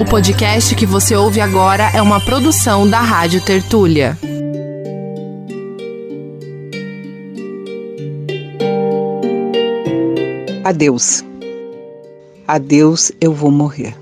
O 0.00 0.04
podcast 0.06 0.74
que 0.74 0.86
você 0.86 1.14
ouve 1.14 1.42
agora 1.42 1.90
é 1.94 2.00
uma 2.00 2.18
produção 2.24 2.88
da 2.88 3.02
Rádio 3.02 3.38
Tertúlia. 3.44 4.18
Adeus. 10.64 11.22
Adeus, 12.48 13.12
eu 13.20 13.34
vou 13.34 13.50
morrer. 13.50 13.94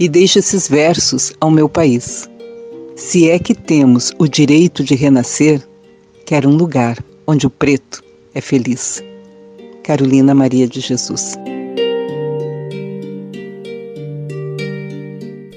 E 0.00 0.08
deixo 0.08 0.38
esses 0.38 0.66
versos 0.66 1.34
ao 1.38 1.50
meu 1.50 1.68
país. 1.68 2.26
Se 2.96 3.28
é 3.28 3.38
que 3.38 3.54
temos 3.54 4.14
o 4.18 4.26
direito 4.26 4.82
de 4.82 4.94
renascer, 4.94 5.60
quero 6.24 6.48
um 6.48 6.56
lugar 6.56 6.96
onde 7.26 7.46
o 7.46 7.50
preto 7.50 8.02
é 8.34 8.40
feliz. 8.40 9.04
Carolina 9.84 10.34
Maria 10.34 10.66
de 10.66 10.80
Jesus. 10.80 11.36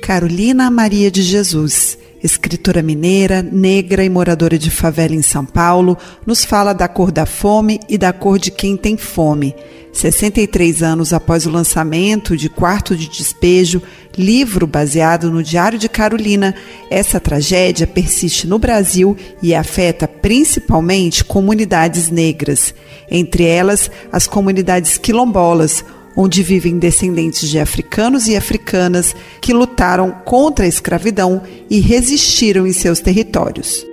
Carolina 0.10 0.71
Maria 0.71 1.12
de 1.12 1.21
Jesus, 1.21 1.95
escritora 2.23 2.81
mineira, 2.81 3.44
negra 3.44 4.04
e 4.04 4.09
moradora 4.09 4.58
de 4.58 4.72
favela 4.72 5.13
em 5.13 5.22
São 5.22 5.45
Paulo, 5.45 5.95
nos 6.26 6.44
fala 6.44 6.73
da 6.73 6.88
cor 6.88 7.12
da 7.12 7.27
fome 7.27 7.80
e 7.88 7.95
da 7.95 8.12
cor 8.12 8.40
de 8.40 8.50
quem 8.50 8.76
tem 8.76 8.98
fome. 8.98 9.53
63 9.94 10.81
anos 10.81 11.14
após 11.14 11.45
o 11.45 11.52
lançamento 11.52 12.36
de 12.36 12.50
Quarto 12.50 12.98
de 12.98 13.08
Despejo, 13.08 13.84
livro 14.17 14.66
baseado 14.66 15.30
no 15.30 15.44
Diário 15.44 15.77
de 15.77 15.88
Carolina, 15.88 16.55
essa 16.89 17.20
tragédia 17.20 17.86
persiste 17.86 18.48
no 18.48 18.58
Brasil 18.58 19.16
e 19.44 19.53
afeta 19.53 20.08
principalmente 20.08 21.23
comunidades 21.23 22.09
negras, 22.09 22.73
entre 23.12 23.44
elas 23.44 23.91
as 24.12 24.26
comunidades 24.26 24.98
quilombolas 24.98 25.86
onde 26.16 26.44
vivem 26.44 26.77
descendentes 26.77 27.49
de 27.49 27.59
africanos 27.59 28.27
e 28.27 28.36
africanas 28.36 29.16
que 29.41 29.54
lutaram 29.54 30.12
contra 30.26 30.66
a 30.66 30.67
escravidão 30.67 31.41
e 31.70 31.80
resistiram 31.80 32.66
em 32.66 32.73
seus 32.73 33.00
territórios. 33.00 33.86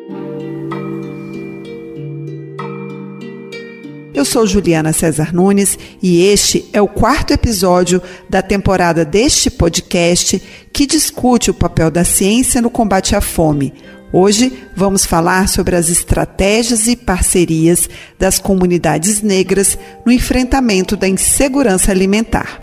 Eu 4.16 4.24
sou 4.24 4.46
Juliana 4.46 4.94
César 4.94 5.34
Nunes 5.34 5.78
e 6.02 6.22
este 6.22 6.64
é 6.72 6.80
o 6.80 6.88
quarto 6.88 7.34
episódio 7.34 8.00
da 8.30 8.40
temporada 8.40 9.04
deste 9.04 9.50
podcast 9.50 10.42
que 10.72 10.86
discute 10.86 11.50
o 11.50 11.54
papel 11.54 11.90
da 11.90 12.02
ciência 12.02 12.62
no 12.62 12.70
combate 12.70 13.14
à 13.14 13.20
fome 13.20 13.74
Hoje 14.18 14.66
vamos 14.74 15.04
falar 15.04 15.46
sobre 15.46 15.76
as 15.76 15.90
estratégias 15.90 16.86
e 16.86 16.96
parcerias 16.96 17.86
das 18.18 18.38
comunidades 18.38 19.20
negras 19.20 19.78
no 20.06 20.10
enfrentamento 20.10 20.96
da 20.96 21.06
insegurança 21.06 21.92
alimentar. 21.92 22.62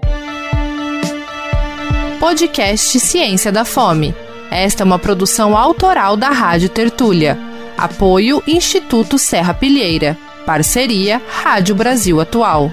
Podcast 2.19 2.99
Ciência 2.99 3.51
da 3.51 3.63
Fome. 3.63 4.15
Esta 4.49 4.81
é 4.81 4.83
uma 4.83 4.97
produção 4.97 5.55
autoral 5.55 6.17
da 6.17 6.29
Rádio 6.31 6.69
Tertúlia. 6.69 7.37
Apoio 7.77 8.41
Instituto 8.47 9.19
Serra 9.19 9.53
Pilheira. 9.53 10.17
Parceria 10.47 11.21
Rádio 11.43 11.75
Brasil 11.75 12.19
Atual. 12.19 12.71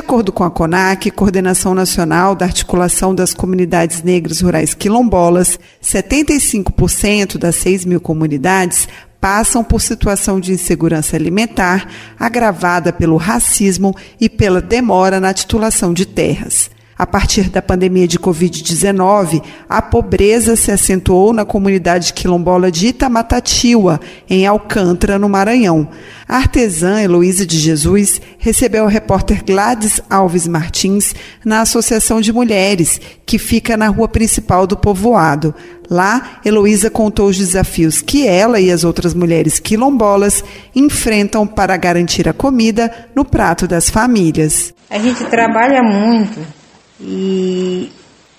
Acordo 0.00 0.32
com 0.32 0.42
a 0.42 0.50
CONAC, 0.50 1.10
Coordenação 1.10 1.74
Nacional 1.74 2.34
da 2.34 2.46
Articulação 2.46 3.14
das 3.14 3.32
Comunidades 3.32 4.02
Negras 4.02 4.40
Rurais 4.40 4.74
Quilombolas, 4.74 5.58
75% 5.82 7.38
das 7.38 7.54
6 7.56 7.84
mil 7.84 8.00
comunidades 8.00 8.88
passam 9.20 9.62
por 9.62 9.80
situação 9.80 10.40
de 10.40 10.52
insegurança 10.52 11.14
alimentar 11.14 11.86
agravada 12.18 12.92
pelo 12.92 13.18
racismo 13.18 13.94
e 14.18 14.28
pela 14.28 14.62
demora 14.62 15.20
na 15.20 15.34
titulação 15.34 15.92
de 15.92 16.06
terras. 16.06 16.70
A 17.00 17.06
partir 17.06 17.48
da 17.48 17.62
pandemia 17.62 18.06
de 18.06 18.18
Covid-19, 18.18 19.42
a 19.66 19.80
pobreza 19.80 20.54
se 20.54 20.70
acentuou 20.70 21.32
na 21.32 21.46
comunidade 21.46 22.12
quilombola 22.12 22.70
de 22.70 22.88
Itamatatiwa, 22.88 23.98
em 24.28 24.46
Alcântara, 24.46 25.18
no 25.18 25.26
Maranhão. 25.26 25.88
A 26.28 26.36
artesã 26.36 27.00
Heloísa 27.00 27.46
de 27.46 27.58
Jesus 27.58 28.20
recebeu 28.36 28.84
o 28.84 28.86
repórter 28.86 29.42
Gladys 29.42 29.98
Alves 30.10 30.46
Martins 30.46 31.14
na 31.42 31.62
Associação 31.62 32.20
de 32.20 32.34
Mulheres, 32.34 33.00
que 33.24 33.38
fica 33.38 33.78
na 33.78 33.88
rua 33.88 34.06
principal 34.06 34.66
do 34.66 34.76
povoado. 34.76 35.54
Lá, 35.88 36.38
Heloísa 36.44 36.90
contou 36.90 37.28
os 37.30 37.38
desafios 37.38 38.02
que 38.02 38.26
ela 38.26 38.60
e 38.60 38.70
as 38.70 38.84
outras 38.84 39.14
mulheres 39.14 39.58
quilombolas 39.58 40.44
enfrentam 40.76 41.46
para 41.46 41.78
garantir 41.78 42.28
a 42.28 42.34
comida 42.34 42.92
no 43.16 43.24
prato 43.24 43.66
das 43.66 43.88
famílias. 43.88 44.74
A 44.90 44.98
gente 44.98 45.24
trabalha 45.24 45.82
muito 45.82 46.59
e 47.00 47.90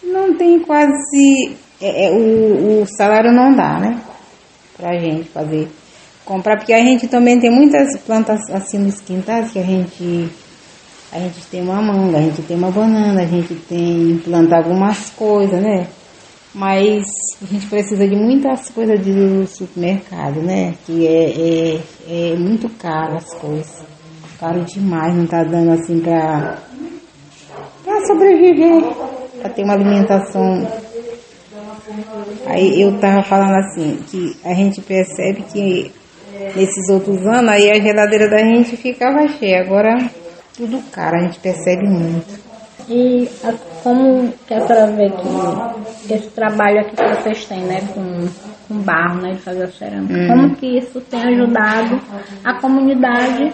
não 0.04 0.36
tem 0.36 0.60
quase. 0.60 1.56
É, 1.82 2.08
é, 2.08 2.12
o, 2.12 2.82
o 2.82 2.86
salário 2.98 3.32
não 3.32 3.56
dá, 3.56 3.80
né? 3.80 4.02
Pra 4.78 4.98
gente 5.00 5.30
fazer. 5.30 5.68
Comprar, 6.24 6.58
porque 6.58 6.74
a 6.74 6.80
gente 6.80 7.08
também 7.08 7.40
tem 7.40 7.50
muitas 7.50 7.98
plantas 8.02 8.40
assim 8.52 8.78
nos 8.78 9.00
quintais 9.02 9.52
que 9.52 9.60
a 9.60 9.64
gente. 9.64 10.30
A 11.12 11.20
gente 11.20 11.42
tem 11.50 11.62
uma 11.62 11.82
manga, 11.82 12.20
a 12.20 12.22
gente 12.22 12.42
tem 12.44 12.56
uma 12.56 12.72
banana, 12.72 13.22
a 13.22 13.26
gente 13.26 13.54
tem 13.68 14.18
planta 14.24 14.56
algumas 14.56 15.10
coisas, 15.10 15.62
né? 15.62 15.88
Mas 16.54 17.04
a 17.42 17.46
gente 17.46 17.66
precisa 17.68 18.08
de 18.08 18.16
muitas 18.16 18.70
coisas 18.70 19.00
do 19.00 19.46
supermercado, 19.48 20.42
né? 20.42 20.74
Que 20.86 21.08
é, 21.08 21.32
é, 21.32 21.82
é 22.08 22.36
muito 22.38 22.70
caro 22.78 23.16
as 23.16 23.34
coisas. 23.34 23.84
Caro 24.40 24.64
demais, 24.64 25.16
não 25.16 25.28
tá 25.28 25.44
dando 25.44 25.72
assim 25.72 26.00
pra 26.00 26.58
para 28.02 28.06
sobreviver, 28.06 28.84
para 29.42 29.50
ter 29.50 29.64
uma 29.64 29.74
alimentação. 29.74 30.68
Aí 32.48 32.82
eu 32.82 32.98
tava 33.00 33.24
falando 33.24 33.56
assim, 33.56 34.00
que 34.08 34.36
a 34.44 34.54
gente 34.54 34.82
percebe 34.82 35.44
que 35.44 35.92
nesses 36.56 36.90
outros 36.90 37.26
anos 37.26 37.50
aí 37.50 37.70
a 37.70 37.80
geladeira 37.80 38.30
da 38.30 38.40
gente 38.40 38.76
ficava 38.76 39.28
cheia, 39.28 39.62
agora 39.62 39.98
tudo 40.56 40.82
caro, 40.92 41.18
a 41.18 41.22
gente 41.22 41.40
percebe 41.40 41.88
muito. 41.88 42.42
E 42.90 43.30
a, 43.44 43.54
como 43.84 44.34
que 44.48 44.54
a 44.54 44.68
senhora 44.68 44.92
vê 44.92 45.10
que 45.10 46.14
esse 46.14 46.30
trabalho 46.30 46.80
aqui 46.80 46.96
que 46.96 47.16
vocês 47.16 47.46
têm, 47.46 47.62
né, 47.62 47.82
com, 47.94 48.28
com 48.68 48.82
barro, 48.82 49.22
né, 49.22 49.32
de 49.32 49.40
fazer 49.40 49.64
a 49.64 49.72
cerâmica, 49.72 50.14
hum. 50.14 50.28
como 50.28 50.56
que 50.56 50.78
isso 50.78 51.00
tem 51.02 51.22
ajudado 51.22 52.02
a 52.44 52.60
comunidade 52.60 53.54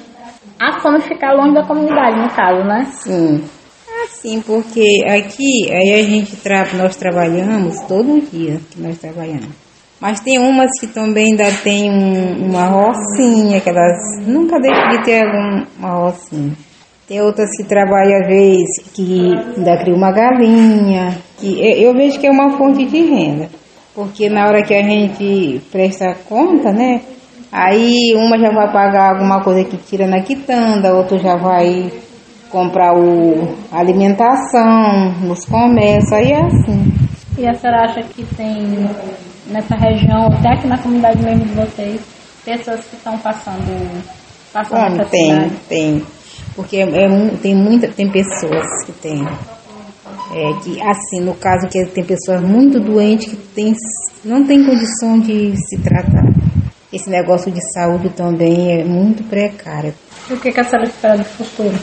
a 0.59 0.81
como 0.81 0.99
ficar 1.01 1.33
longe 1.33 1.53
da 1.53 1.63
comunidade, 1.63 2.19
no 2.19 2.29
caso, 2.29 2.63
né? 2.63 2.85
Sim. 2.85 3.43
Sim, 4.09 4.41
porque 4.41 5.03
aqui 5.07 5.71
aí 5.71 5.93
a 5.93 6.03
gente 6.03 6.35
tra 6.37 6.67
nós 6.73 6.95
trabalhamos 6.95 7.79
todo 7.87 8.21
dia 8.31 8.59
que 8.69 8.81
nós 8.81 8.97
trabalhamos. 8.97 9.49
Mas 9.99 10.19
tem 10.19 10.37
umas 10.37 10.69
que 10.79 10.87
também 10.87 11.31
ainda 11.31 11.51
tem 11.63 11.89
um, 11.89 12.45
uma 12.45 12.67
rocinha, 12.67 13.59
que 13.59 13.69
elas 13.69 13.97
nunca 14.27 14.59
deixam 14.59 14.89
de 14.89 15.03
ter 15.03 15.23
alguma 15.23 15.89
rocinha. 15.89 16.53
Tem 17.07 17.21
outras 17.21 17.49
que 17.57 17.63
trabalham 17.63 18.19
às 18.21 18.27
vezes 18.27 18.91
que 18.93 19.31
ainda 19.55 19.77
cria 19.77 19.95
uma 19.95 20.11
galinha. 20.11 21.17
Que 21.37 21.59
eu, 21.59 21.89
eu 21.89 21.93
vejo 21.93 22.19
que 22.19 22.27
é 22.27 22.31
uma 22.31 22.57
fonte 22.57 22.85
de 22.85 23.01
renda. 23.01 23.49
Porque 23.95 24.29
na 24.29 24.45
hora 24.45 24.61
que 24.61 24.73
a 24.73 24.83
gente 24.83 25.61
presta 25.71 26.15
conta, 26.27 26.71
né? 26.71 27.01
Aí 27.51 28.13
uma 28.13 28.37
já 28.37 28.51
vai 28.51 28.71
pagar 28.71 29.15
alguma 29.15 29.41
coisa 29.41 29.63
que 29.63 29.77
tira 29.77 30.05
na 30.05 30.21
quitanda, 30.21 30.93
outra 30.93 31.17
já 31.17 31.37
vai 31.37 31.91
comprar 32.49 32.93
o 32.93 33.55
alimentação 33.71 35.11
nos 35.21 35.45
comércios, 35.45 36.11
aí 36.11 36.31
é 36.31 36.45
assim. 36.45 36.93
E 37.37 37.47
a 37.47 37.53
senhora 37.53 37.85
acha 37.85 38.01
que 38.03 38.23
tem 38.35 38.89
nessa 39.47 39.75
região, 39.75 40.27
até 40.27 40.53
aqui 40.53 40.67
na 40.67 40.77
comunidade 40.77 41.21
mesmo 41.21 41.45
de 41.45 41.53
vocês, 41.53 42.01
pessoas 42.43 42.83
que 42.85 42.95
estão 42.95 43.17
passando, 43.19 44.03
passando 44.51 44.97
Bom, 44.97 45.05
tem, 45.05 45.49
tem. 45.69 46.03
Porque 46.55 46.77
é, 46.77 47.07
tem 47.41 47.55
muita, 47.55 47.87
tem 47.87 48.09
pessoas 48.09 48.65
que 48.85 48.91
tem. 48.93 49.23
É, 50.33 50.53
que 50.61 50.81
assim, 50.81 51.21
no 51.21 51.35
caso 51.35 51.67
que 51.67 51.85
tem 51.85 52.03
pessoas 52.03 52.41
muito 52.41 52.79
doentes 52.79 53.29
que 53.29 53.37
tem, 53.37 53.73
não 54.25 54.45
tem 54.45 54.65
condição 54.65 55.19
de 55.19 55.53
se 55.55 55.81
tratar. 55.81 56.25
Esse 56.91 57.09
negócio 57.09 57.51
de 57.51 57.59
saúde 57.73 58.09
também 58.09 58.79
é 58.79 58.83
muito 58.83 59.23
precário. 59.23 59.93
E 60.29 60.33
o 60.33 60.39
que, 60.39 60.51
que 60.51 60.59
a 60.59 60.63
senhora 60.63 60.87
espera 60.87 61.17
do 61.17 61.23
futuro? 61.23 61.77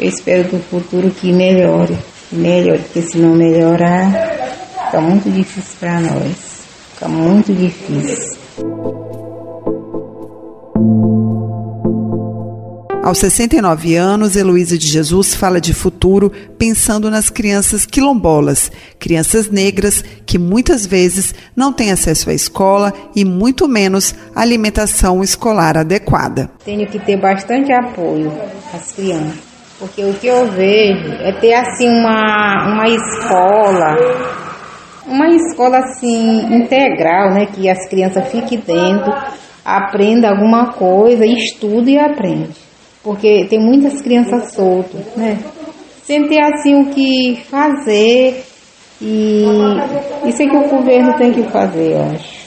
Eu 0.00 0.08
espero 0.08 0.44
do 0.48 0.58
futuro 0.60 1.10
que 1.10 1.30
melhore, 1.30 1.94
melhore, 2.32 2.78
porque 2.78 3.02
se 3.02 3.18
não 3.18 3.34
melhorar, 3.34 4.10
fica 4.86 4.98
muito 4.98 5.30
difícil 5.30 5.76
para 5.78 6.00
nós. 6.00 6.62
Fica 6.94 7.06
muito 7.06 7.52
difícil. 7.52 8.40
Aos 13.02 13.18
69 13.18 13.94
anos, 13.94 14.36
Heloísa 14.36 14.78
de 14.78 14.86
Jesus 14.86 15.34
fala 15.34 15.60
de 15.60 15.74
futuro 15.74 16.32
pensando 16.56 17.10
nas 17.10 17.28
crianças 17.28 17.84
quilombolas, 17.84 18.72
crianças 18.98 19.50
negras 19.50 20.02
que 20.24 20.38
muitas 20.38 20.86
vezes 20.86 21.34
não 21.54 21.74
têm 21.74 21.92
acesso 21.92 22.30
à 22.30 22.32
escola 22.32 22.94
e 23.14 23.22
muito 23.22 23.68
menos 23.68 24.14
alimentação 24.34 25.22
escolar 25.22 25.76
adequada. 25.76 26.50
Tenho 26.64 26.86
que 26.86 26.98
ter 26.98 27.18
bastante 27.18 27.70
apoio 27.70 28.32
às 28.72 28.92
crianças, 28.92 29.49
porque 29.80 30.04
o 30.04 30.14
que 30.14 30.28
eu 30.28 30.46
vejo 30.46 31.14
é 31.20 31.32
ter 31.40 31.54
assim 31.54 31.88
uma, 31.88 32.72
uma 32.72 32.86
escola, 32.86 33.96
uma 35.06 35.28
escola 35.30 35.78
assim 35.78 36.54
integral, 36.54 37.30
né, 37.32 37.46
que 37.46 37.68
as 37.68 37.88
crianças 37.88 38.30
fiquem 38.30 38.60
dentro, 38.60 39.12
aprenda 39.64 40.28
alguma 40.28 40.72
coisa, 40.74 41.26
estude 41.26 41.92
e 41.92 41.98
aprende 41.98 42.70
porque 43.02 43.46
tem 43.48 43.58
muitas 43.58 44.00
crianças 44.02 44.52
soltas, 44.52 45.00
né? 45.16 45.38
Sem 46.04 46.26
ter 46.28 46.42
assim 46.42 46.74
o 46.82 46.90
que 46.90 47.42
fazer 47.48 48.44
e 49.00 49.44
isso 50.26 50.42
é 50.42 50.46
que 50.46 50.56
o 50.56 50.68
governo 50.68 51.14
tem 51.16 51.32
que 51.32 51.42
fazer, 51.44 51.92
eu 51.92 52.02
acho, 52.02 52.46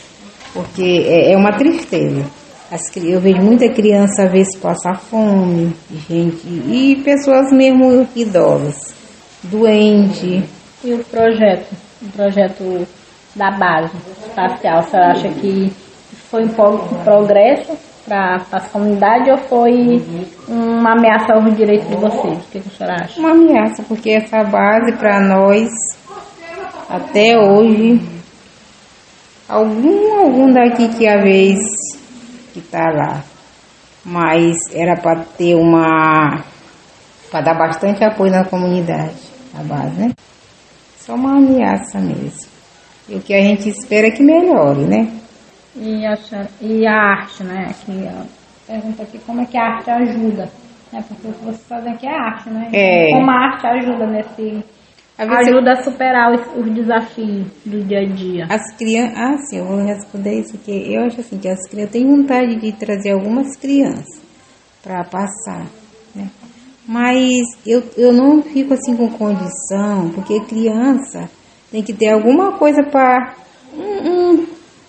porque 0.53 1.05
é, 1.07 1.33
é 1.33 1.37
uma 1.37 1.57
tristeza. 1.57 2.23
As, 2.73 2.81
eu 2.97 3.21
vejo 3.21 3.39
muita 3.39 3.69
criança 3.69 4.23
às 4.23 4.31
vezes 4.31 4.57
passar 4.57 4.95
fome, 4.95 5.75
gente, 6.09 6.41
e 6.47 6.99
pessoas 7.03 7.51
mesmo 7.51 8.07
idosas, 8.15 8.95
doentes. 9.43 10.43
E 10.83 10.91
o 10.91 11.03
projeto, 11.03 11.71
o 12.01 12.11
projeto 12.13 12.87
da 13.35 13.51
base 13.51 13.95
espacial, 14.25 14.81
você 14.81 14.97
acha 14.97 15.29
que 15.29 15.71
foi 16.31 16.45
um 16.45 16.49
pouco 16.49 16.95
progresso 17.03 17.77
para 18.07 18.43
as 18.51 18.67
comunidades 18.71 19.29
ou 19.29 19.37
foi 19.37 20.01
uma 20.47 20.93
ameaça 20.93 21.31
aos 21.35 21.55
direitos 21.55 21.87
de 21.87 21.95
vocês? 21.95 22.39
O 22.39 22.51
que, 22.51 22.59
que 22.59 22.69
a 22.69 22.71
senhora 22.71 23.03
acha? 23.03 23.19
Uma 23.19 23.33
ameaça, 23.33 23.83
porque 23.83 24.13
essa 24.13 24.43
base 24.45 24.93
para 24.93 25.19
nós, 25.19 25.69
até 26.89 27.37
hoje, 27.37 28.01
algum, 29.47 30.21
algum 30.21 30.51
daqui 30.51 30.87
que 30.97 31.07
a 31.07 31.21
vez 31.21 31.59
que 32.53 32.59
está 32.59 32.91
lá, 32.91 33.23
mas 34.05 34.55
era 34.73 34.95
para 34.95 35.23
ter 35.23 35.55
uma. 35.55 36.43
para 37.31 37.41
dar 37.41 37.55
bastante 37.55 38.03
apoio 38.03 38.31
na 38.31 38.45
comunidade, 38.45 39.15
a 39.53 39.63
base, 39.63 39.99
né? 39.99 40.11
Só 40.97 41.15
uma 41.15 41.37
ameaça 41.37 41.99
mesmo. 41.99 42.51
E 43.09 43.15
o 43.15 43.21
que 43.21 43.33
a 43.33 43.41
gente 43.41 43.67
espera 43.67 44.07
é 44.07 44.11
que 44.11 44.23
melhore, 44.23 44.85
né? 44.85 45.11
E 45.75 46.05
a, 46.05 46.17
e 46.61 46.87
a 46.87 46.93
arte, 46.93 47.43
né? 47.43 47.73
Pergunta 48.67 49.03
aqui 49.03 49.19
como 49.25 49.41
é 49.41 49.45
que 49.45 49.57
a 49.57 49.63
arte 49.63 49.89
ajuda. 49.89 50.49
Né? 50.91 51.03
Porque 51.07 51.27
o 51.27 51.33
que 51.33 51.45
vocês 51.45 51.67
fazem 51.67 51.93
aqui 51.93 52.07
é 52.07 52.15
arte, 52.15 52.49
né? 52.49 52.69
É. 52.71 53.09
Como 53.11 53.29
a 53.29 53.33
arte 53.33 53.67
ajuda 53.67 54.05
nesse. 54.05 54.63
Ajuda 55.17 55.73
a 55.73 55.83
superar 55.83 56.33
os, 56.33 56.41
os, 56.57 56.73
desafios 56.73 57.45
do 57.63 57.83
dia 57.83 57.99
a 57.99 58.05
dia. 58.05 58.47
As 58.49 58.75
crianças. 58.75 59.15
Ah, 59.15 59.37
sim, 59.37 59.57
eu 59.59 59.65
vou 59.65 59.77
responder 59.85 60.39
isso, 60.39 60.57
porque 60.57 60.71
eu 60.71 61.03
acho 61.03 61.21
assim 61.21 61.37
que 61.37 61.47
as 61.47 61.69
crianças 61.69 61.91
têm 61.91 62.07
vontade 62.07 62.55
de 62.55 62.71
trazer 62.71 63.11
algumas 63.11 63.55
crianças 63.55 64.21
para 64.81 65.03
passar, 65.03 65.67
né? 66.15 66.29
Mas 66.87 67.43
eu, 67.65 67.83
eu 67.95 68.11
não 68.11 68.41
fico 68.41 68.73
assim 68.73 68.95
com 68.97 69.07
condição, 69.09 70.09
porque 70.15 70.41
criança 70.41 71.29
tem 71.71 71.83
que 71.83 71.93
ter 71.93 72.09
alguma 72.09 72.53
coisa 72.57 72.83
para. 72.83 73.35
Um, 73.75 74.09
um, 74.09 74.47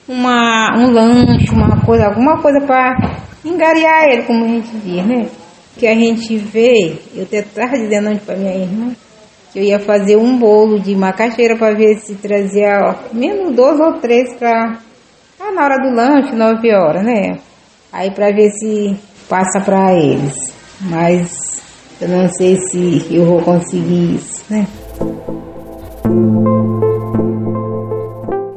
uma, 0.09 0.77
um 0.77 0.91
lanche, 0.91 1.50
uma 1.50 1.81
coisa, 1.85 2.06
alguma 2.06 2.41
coisa 2.43 2.61
para 2.67 3.19
engariar 3.44 4.05
ele, 4.11 4.23
como 4.25 4.44
a 4.44 4.49
gente 4.49 4.70
diz, 4.79 5.06
né? 5.06 5.29
Que 5.79 5.87
a 5.87 5.94
gente 5.94 6.37
vê, 6.37 6.99
eu 7.15 7.23
até 7.25 7.38
estava 7.38 7.77
dizendo 7.77 8.19
para 8.20 8.37
minha 8.37 8.55
irmã, 8.55 8.94
que 9.55 9.61
eu 9.61 9.62
ia 9.62 9.79
fazer 9.79 10.17
um 10.17 10.37
bolo 10.37 10.81
de 10.81 10.97
macaxeira 10.97 11.56
para 11.56 11.77
ver 11.77 11.97
se 11.99 12.17
trazia 12.17 12.81
ó, 12.83 13.15
menos 13.15 13.55
dois 13.55 13.79
ou 13.79 14.01
três 14.01 14.35
para 14.35 14.81
tá 15.39 15.53
na 15.53 15.62
hora 15.62 15.79
do 15.79 15.95
lanche, 15.95 16.35
nove 16.35 16.75
horas, 16.75 17.05
né? 17.05 17.39
Aí 17.93 18.11
para 18.11 18.35
ver 18.35 18.51
se 18.51 18.97
passa 19.29 19.61
para 19.65 19.93
eles. 19.95 20.35
Mas 20.81 21.62
eu 22.01 22.09
não 22.09 22.29
sei 22.31 22.56
se 22.56 23.06
eu 23.15 23.25
vou 23.25 23.41
conseguir 23.43 24.17
isso, 24.17 24.45
né? 24.51 24.67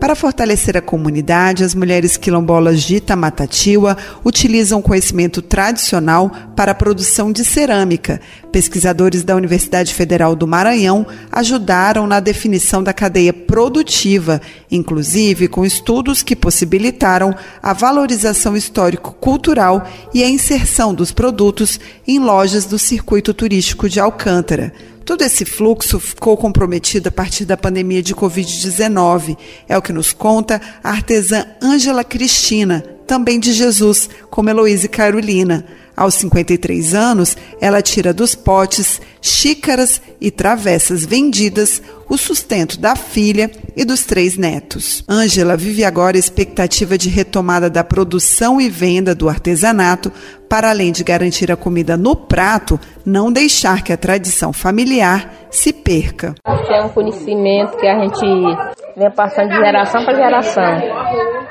Para 0.08 0.16
fortalecer 0.16 0.78
a 0.78 0.82
comunidade, 0.82 1.66
as 1.66 1.76
mulheres 1.76 2.16
quilombolas 2.16 2.82
de 2.82 2.96
Itamatatiwa 2.96 3.98
utilizam 4.24 4.82
conhecimento 4.82 5.42
tradicional 5.42 6.32
para 6.56 6.72
a 6.72 6.74
produção 6.74 7.30
de 7.30 7.44
cerâmica. 7.44 8.22
Pesquisadores 8.50 9.22
da 9.26 9.36
Universidade 9.36 9.94
Federal 9.94 10.34
do 10.34 10.48
Maranhão 10.48 11.06
ajudaram 11.30 12.08
na 12.08 12.22
definição 12.22 12.82
da 12.82 12.94
cadeia 12.94 13.34
produtiva, 13.34 14.40
inclusive 14.72 15.50
com 15.50 15.66
estudos 15.66 16.24
que 16.24 16.38
possibilitaram 16.38 17.36
a 17.62 17.74
valorização 17.74 18.56
histórico-cultural 18.56 19.86
e 20.14 20.24
a 20.24 20.30
inserção 20.30 20.94
dos 20.94 21.12
produtos 21.12 21.82
em 22.08 22.18
lojas 22.18 22.64
do 22.64 22.80
circuito 22.80 23.34
turístico 23.34 23.90
de 23.90 24.00
Alcântara. 24.00 24.72
Todo 25.08 25.22
esse 25.22 25.46
fluxo 25.46 26.02
ficou 26.02 26.36
comprometido 26.36 27.08
a 27.08 27.12
partir 27.14 27.46
da 27.46 27.56
pandemia 27.56 28.04
de 28.04 28.14
Covid-19. 28.14 29.38
É 29.66 29.78
o 29.78 29.82
que 29.82 29.94
nos 29.94 30.12
conta 30.12 30.62
a 30.84 30.90
artesã 30.90 31.46
Ângela 31.64 32.04
Cristina, 32.04 32.84
também 33.08 33.40
de 33.40 33.54
Jesus, 33.54 34.10
como 34.30 34.50
Heloísa 34.50 34.90
Carolina. 34.90 35.66
Aos 35.98 36.14
53 36.14 36.94
anos, 36.94 37.36
ela 37.60 37.82
tira 37.82 38.14
dos 38.14 38.36
potes, 38.36 39.02
xícaras 39.20 40.00
e 40.22 40.30
travessas 40.30 41.04
vendidas 41.04 41.82
o 42.08 42.16
sustento 42.18 42.80
da 42.80 42.96
filha 42.96 43.50
e 43.76 43.84
dos 43.84 44.06
três 44.06 44.38
netos. 44.38 45.04
Ângela 45.10 45.58
vive 45.58 45.84
agora 45.84 46.16
a 46.16 46.20
expectativa 46.20 46.98
de 47.00 47.10
retomada 47.10 47.68
da 47.68 47.84
produção 47.84 48.62
e 48.62 48.70
venda 48.70 49.14
do 49.14 49.28
artesanato, 49.28 50.12
para 50.48 50.70
além 50.70 50.92
de 50.92 51.04
garantir 51.04 51.52
a 51.52 51.58
comida 51.58 51.98
no 51.98 52.16
prato, 52.16 52.80
não 53.04 53.32
deixar 53.32 53.84
que 53.84 53.92
a 53.92 53.98
tradição 53.98 54.54
familiar 54.54 55.34
se 55.50 55.74
perca. 55.74 56.36
É 56.46 56.82
um 56.84 56.90
conhecimento 56.90 57.76
que 57.76 57.88
a 57.88 58.00
gente 58.00 58.26
vem 58.96 59.12
passando 59.12 59.50
de 59.50 59.56
geração 59.56 60.06
para 60.06 60.16
geração. 60.16 60.82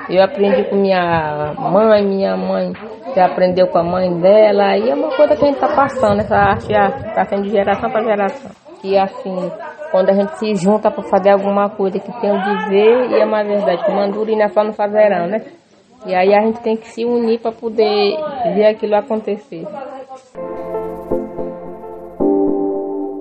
Eu 0.09 0.23
aprendi 0.23 0.65
com 0.71 0.77
minha 0.77 1.53
mãe, 1.59 2.07
minha 2.07 2.37
mãe 2.37 2.73
que 3.17 3.21
aprendeu 3.21 3.67
com 3.69 3.79
a 3.79 3.83
mãe 3.83 4.13
dela, 4.21 4.77
e 4.77 4.91
é 4.91 4.95
uma 4.95 5.09
coisa 5.09 5.35
que 5.35 5.43
a 5.43 5.47
gente 5.47 5.55
está 5.55 5.69
passando, 5.69 6.21
essa 6.21 6.37
arte 6.37 6.71
está 6.71 7.25
sendo 7.25 7.45
de 7.45 7.51
geração 7.51 7.91
para 7.91 8.05
geração. 8.05 8.51
Que 8.83 8.99
assim, 8.99 9.51
quando 9.91 10.11
a 10.11 10.13
gente 10.13 10.39
se 10.39 10.55
junta 10.55 10.91
para 10.91 11.03
fazer 11.05 11.31
alguma 11.31 11.71
coisa 11.71 11.99
que 11.99 12.13
tem 12.21 12.31
o 12.31 12.43
dizer, 12.43 13.11
e 13.11 13.15
é 13.15 13.25
uma 13.25 13.43
verdade, 13.43 13.83
que 13.87 13.91
mandurina 13.91 14.51
só 14.51 14.63
no 14.63 14.75
fazerão, 14.75 15.29
né? 15.29 15.41
E 16.05 16.15
aí 16.15 16.35
a 16.35 16.43
gente 16.43 16.61
tem 16.61 16.77
que 16.77 16.91
se 16.91 17.07
unir 17.07 17.41
para 17.41 17.53
poder 17.53 18.19
ver 18.55 18.67
aquilo 18.67 18.95
acontecer. 18.95 19.67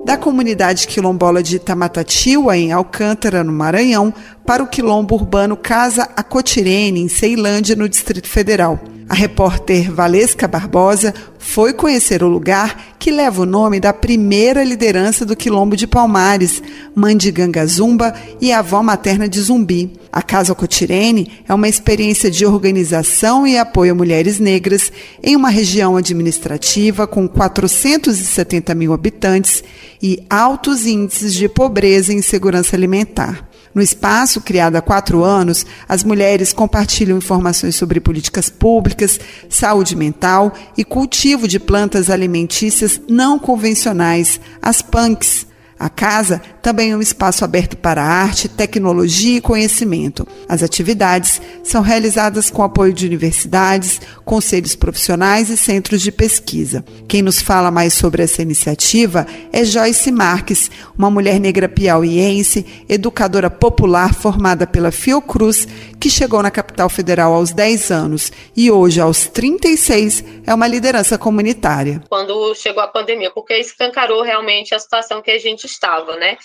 da 0.04 0.16
comunidade 0.16 0.86
quilombola 0.86 1.42
de 1.42 1.58
Tamatatiwa, 1.58 2.56
em 2.56 2.70
Alcântara, 2.70 3.42
no 3.42 3.52
Maranhão, 3.52 4.14
para 4.44 4.62
o 4.62 4.66
quilombo 4.68 5.14
urbano 5.14 5.56
Casa 5.56 6.04
Acotirene, 6.16 7.00
em 7.00 7.08
Ceilândia, 7.08 7.74
no 7.74 7.88
Distrito 7.88 8.28
Federal. 8.28 8.78
A 9.08 9.14
repórter 9.14 9.92
Valesca 9.92 10.48
Barbosa 10.48 11.14
foi 11.38 11.72
conhecer 11.72 12.24
o 12.24 12.28
lugar 12.28 12.96
que 12.98 13.12
leva 13.12 13.42
o 13.42 13.46
nome 13.46 13.78
da 13.78 13.92
primeira 13.92 14.64
liderança 14.64 15.24
do 15.24 15.36
Quilombo 15.36 15.76
de 15.76 15.86
Palmares, 15.86 16.60
mãe 16.92 17.16
de 17.16 17.30
Ganga 17.30 17.64
Zumba 17.66 18.12
e 18.40 18.52
avó 18.52 18.82
materna 18.82 19.28
de 19.28 19.40
Zumbi. 19.40 19.92
A 20.12 20.22
Casa 20.22 20.56
Cotirene 20.56 21.30
é 21.48 21.54
uma 21.54 21.68
experiência 21.68 22.28
de 22.28 22.44
organização 22.44 23.46
e 23.46 23.56
apoio 23.56 23.92
a 23.92 23.94
mulheres 23.94 24.40
negras 24.40 24.90
em 25.22 25.36
uma 25.36 25.50
região 25.50 25.96
administrativa 25.96 27.06
com 27.06 27.28
470 27.28 28.74
mil 28.74 28.92
habitantes 28.92 29.62
e 30.02 30.20
altos 30.28 30.84
índices 30.84 31.32
de 31.32 31.48
pobreza 31.48 32.12
e 32.12 32.16
insegurança 32.16 32.74
alimentar. 32.74 33.48
No 33.76 33.82
espaço, 33.82 34.40
criado 34.40 34.76
há 34.76 34.80
quatro 34.80 35.22
anos, 35.22 35.66
as 35.86 36.02
mulheres 36.02 36.50
compartilham 36.50 37.18
informações 37.18 37.76
sobre 37.76 38.00
políticas 38.00 38.48
públicas, 38.48 39.20
saúde 39.50 39.94
mental 39.94 40.50
e 40.78 40.82
cultivo 40.82 41.46
de 41.46 41.60
plantas 41.60 42.08
alimentícias 42.08 42.98
não 43.06 43.38
convencionais, 43.38 44.40
as 44.62 44.80
punks. 44.80 45.46
A 45.78 45.90
casa 45.90 46.40
também 46.62 46.92
é 46.92 46.96
um 46.96 47.02
espaço 47.02 47.44
aberto 47.44 47.76
para 47.76 48.02
arte, 48.02 48.48
tecnologia 48.48 49.36
e 49.36 49.42
conhecimento. 49.42 50.26
As 50.48 50.62
atividades 50.62 51.38
são 51.62 51.82
realizadas 51.82 52.48
com 52.48 52.62
apoio 52.62 52.94
de 52.94 53.04
universidades, 53.04 54.00
conselhos 54.26 54.74
profissionais 54.74 55.50
e 55.50 55.56
centros 55.56 56.02
de 56.02 56.10
pesquisa. 56.10 56.84
Quem 57.08 57.22
nos 57.22 57.40
fala 57.40 57.70
mais 57.70 57.94
sobre 57.94 58.24
essa 58.24 58.42
iniciativa 58.42 59.24
é 59.52 59.64
Joyce 59.64 60.10
Marques, 60.10 60.68
uma 60.98 61.08
mulher 61.08 61.38
negra 61.38 61.68
piauiense, 61.68 62.84
educadora 62.88 63.48
popular 63.48 64.12
formada 64.12 64.66
pela 64.66 64.90
Fiocruz, 64.90 65.68
que 66.00 66.10
chegou 66.10 66.42
na 66.42 66.50
capital 66.50 66.88
federal 66.88 67.32
aos 67.34 67.52
10 67.52 67.92
anos 67.92 68.32
e 68.56 68.68
hoje, 68.68 69.00
aos 69.00 69.28
36, 69.28 70.24
é 70.44 70.52
uma 70.52 70.66
liderança 70.66 71.16
comunitária. 71.16 72.02
Quando 72.08 72.52
chegou 72.56 72.82
a 72.82 72.88
pandemia, 72.88 73.30
porque 73.30 73.54
escancarou 73.54 74.22
realmente 74.22 74.74
a 74.74 74.78
situação 74.80 75.22
que 75.22 75.30
a 75.30 75.38
gente 75.38 75.66
estava, 75.66 76.16
né? 76.16 76.36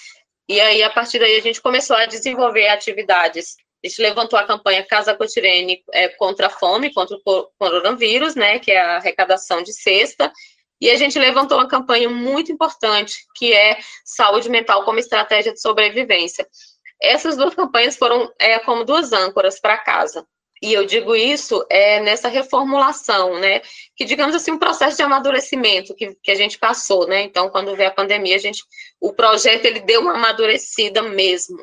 E 0.48 0.62
aí, 0.62 0.84
a 0.84 0.90
partir 0.92 1.18
daí, 1.18 1.36
a 1.36 1.42
gente 1.42 1.60
começou 1.60 1.96
a 1.96 2.06
desenvolver 2.06 2.68
atividades. 2.68 3.56
A 3.84 3.88
gente 3.88 4.02
levantou 4.02 4.38
a 4.38 4.46
campanha 4.46 4.86
Casa 4.86 5.16
Cotirene 5.16 5.84
é, 5.92 6.08
contra 6.10 6.48
a 6.48 6.50
fome, 6.50 6.94
contra 6.94 7.18
o 7.18 7.50
coronavírus, 7.58 8.36
né, 8.36 8.60
que 8.60 8.72
é 8.72 8.80
a 8.80 8.98
arrecadação 8.98 9.64
de 9.64 9.74
cesta, 9.74 10.32
e 10.80 10.90
a 10.90 10.96
gente 10.96 11.18
levantou 11.20 11.58
uma 11.58 11.68
campanha 11.68 12.10
muito 12.10 12.52
importante, 12.52 13.16
que 13.36 13.54
é 13.54 13.78
saúde 14.04 14.50
mental 14.50 14.84
como 14.84 15.00
estratégia 15.00 15.54
de 15.54 15.62
sobrevivência. 15.62 16.48
Essas 17.00 17.38
duas 17.38 17.54
campanhas 17.54 17.96
foram 17.98 18.32
é, 18.40 18.58
como 18.60 18.84
duas 18.84 19.14
âncoras 19.14 19.60
para 19.60 19.78
casa. 19.78 20.26
E 20.62 20.74
eu 20.74 20.86
digo 20.86 21.16
isso 21.16 21.66
é, 21.70 22.00
nessa 22.00 22.28
reformulação, 22.28 23.40
né? 23.40 23.62
Que, 23.96 24.06
digamos 24.06 24.36
assim, 24.36 24.52
um 24.52 24.60
processo 24.60 24.96
de 24.96 25.02
amadurecimento 25.02 25.96
que, 25.96 26.16
que 26.22 26.30
a 26.30 26.36
gente 26.36 26.60
passou, 26.60 27.08
né? 27.08 27.22
Então, 27.22 27.50
quando 27.50 27.76
veio 27.76 27.90
a 27.90 27.94
pandemia, 27.94 28.36
a 28.36 28.40
gente, 28.40 28.64
o 29.00 29.12
projeto 29.12 29.66
ele 29.66 29.80
deu 29.80 30.02
uma 30.02 30.14
amadurecida 30.14 31.02
mesmo. 31.02 31.58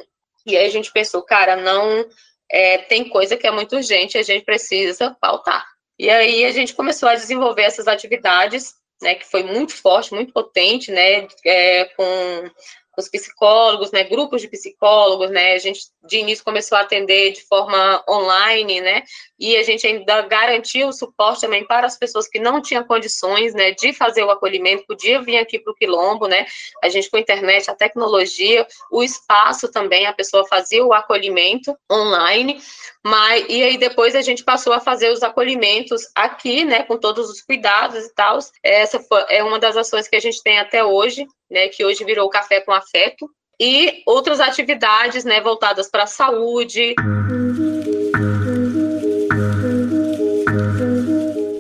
E 0.47 0.57
aí 0.57 0.67
a 0.67 0.71
gente 0.71 0.93
pensou, 0.93 1.23
cara, 1.23 1.57
não 1.57 2.07
é, 2.51 2.79
tem 2.79 3.09
coisa 3.09 3.37
que 3.37 3.47
é 3.47 3.51
muito 3.51 3.77
urgente, 3.77 4.19
a 4.19 4.23
gente 4.23 4.45
precisa 4.45 5.17
pautar. 5.21 5.67
E 5.99 6.09
aí 6.09 6.45
a 6.45 6.53
gente 6.53 6.75
começou 6.75 7.09
a 7.09 7.15
desenvolver 7.15 7.63
essas 7.63 7.89
atividades, 7.89 8.75
né? 9.03 9.15
Que 9.15 9.27
foi 9.27 9.43
muito 9.43 9.75
forte, 9.75 10.15
muito 10.15 10.33
potente, 10.33 10.91
né? 10.91 11.27
É, 11.45 11.85
com 11.87 12.51
os 12.99 13.09
psicólogos, 13.09 13.93
né, 13.93 14.03
grupos 14.03 14.43
de 14.43 14.49
psicólogos, 14.49 15.31
né, 15.31 15.55
a 15.55 15.59
gente 15.59 15.83
de 16.03 16.19
início 16.19 16.45
começou 16.45 16.77
a 16.77 16.81
atender 16.81 17.33
de 17.33 17.43
forma 17.43 18.03
online, 18.09 18.81
né, 18.81 19.05
e 19.39 19.57
a 19.57 19.63
gente 19.63 19.87
ainda 19.87 20.23
garantiu 20.23 20.89
o 20.89 20.93
suporte 20.93 21.43
também 21.43 21.65
para 21.65 21.87
as 21.87 21.97
pessoas 21.97 22.27
que 22.27 22.41
não 22.41 22.61
tinham 22.61 22.83
condições, 22.83 23.55
né, 23.55 23.71
de 23.71 23.93
fazer 23.93 24.25
o 24.25 24.31
acolhimento, 24.31 24.85
podia 24.85 25.23
vir 25.23 25.39
aqui 25.39 25.61
para 25.61 25.73
o 25.73 25.77
Quilombo, 25.77 26.27
né, 26.27 26.45
a 26.83 26.89
gente 26.89 27.09
com 27.09 27.17
a 27.17 27.21
internet, 27.21 27.71
a 27.71 27.75
tecnologia, 27.75 28.67
o 28.91 29.03
espaço 29.03 29.71
também, 29.71 30.07
a 30.07 30.13
pessoa 30.13 30.45
fazia 30.49 30.85
o 30.85 30.93
acolhimento 30.93 31.77
online, 31.91 32.61
mas, 33.05 33.47
e 33.49 33.63
aí 33.63 33.79
depois 33.79 34.17
a 34.17 34.23
gente 34.23 34.43
passou 34.43 34.73
a 34.73 34.81
fazer 34.81 35.13
os 35.13 35.23
acolhimentos 35.23 36.03
aqui, 36.17 36.65
né, 36.65 36.83
com 36.83 36.97
todos 36.97 37.31
os 37.31 37.41
cuidados 37.43 38.05
e 38.05 38.15
tal, 38.15 38.39
essa 38.63 38.99
foi, 38.99 39.25
é 39.29 39.45
uma 39.45 39.61
das 39.61 39.77
ações 39.77 40.09
que 40.09 40.17
a 40.17 40.21
gente 40.21 40.43
tem 40.43 40.59
até 40.59 40.85
hoje, 40.85 41.25
né, 41.51 41.69
que 41.69 41.85
hoje 41.85 42.05
virou 42.05 42.29
Café 42.29 42.61
com 42.61 42.73
Afeto, 42.73 43.29
e 43.61 44.03
outras 44.07 44.39
atividades 44.39 45.25
né, 45.25 45.41
voltadas 45.41 45.91
para 45.91 46.05
a 46.05 46.07
saúde. 46.07 46.95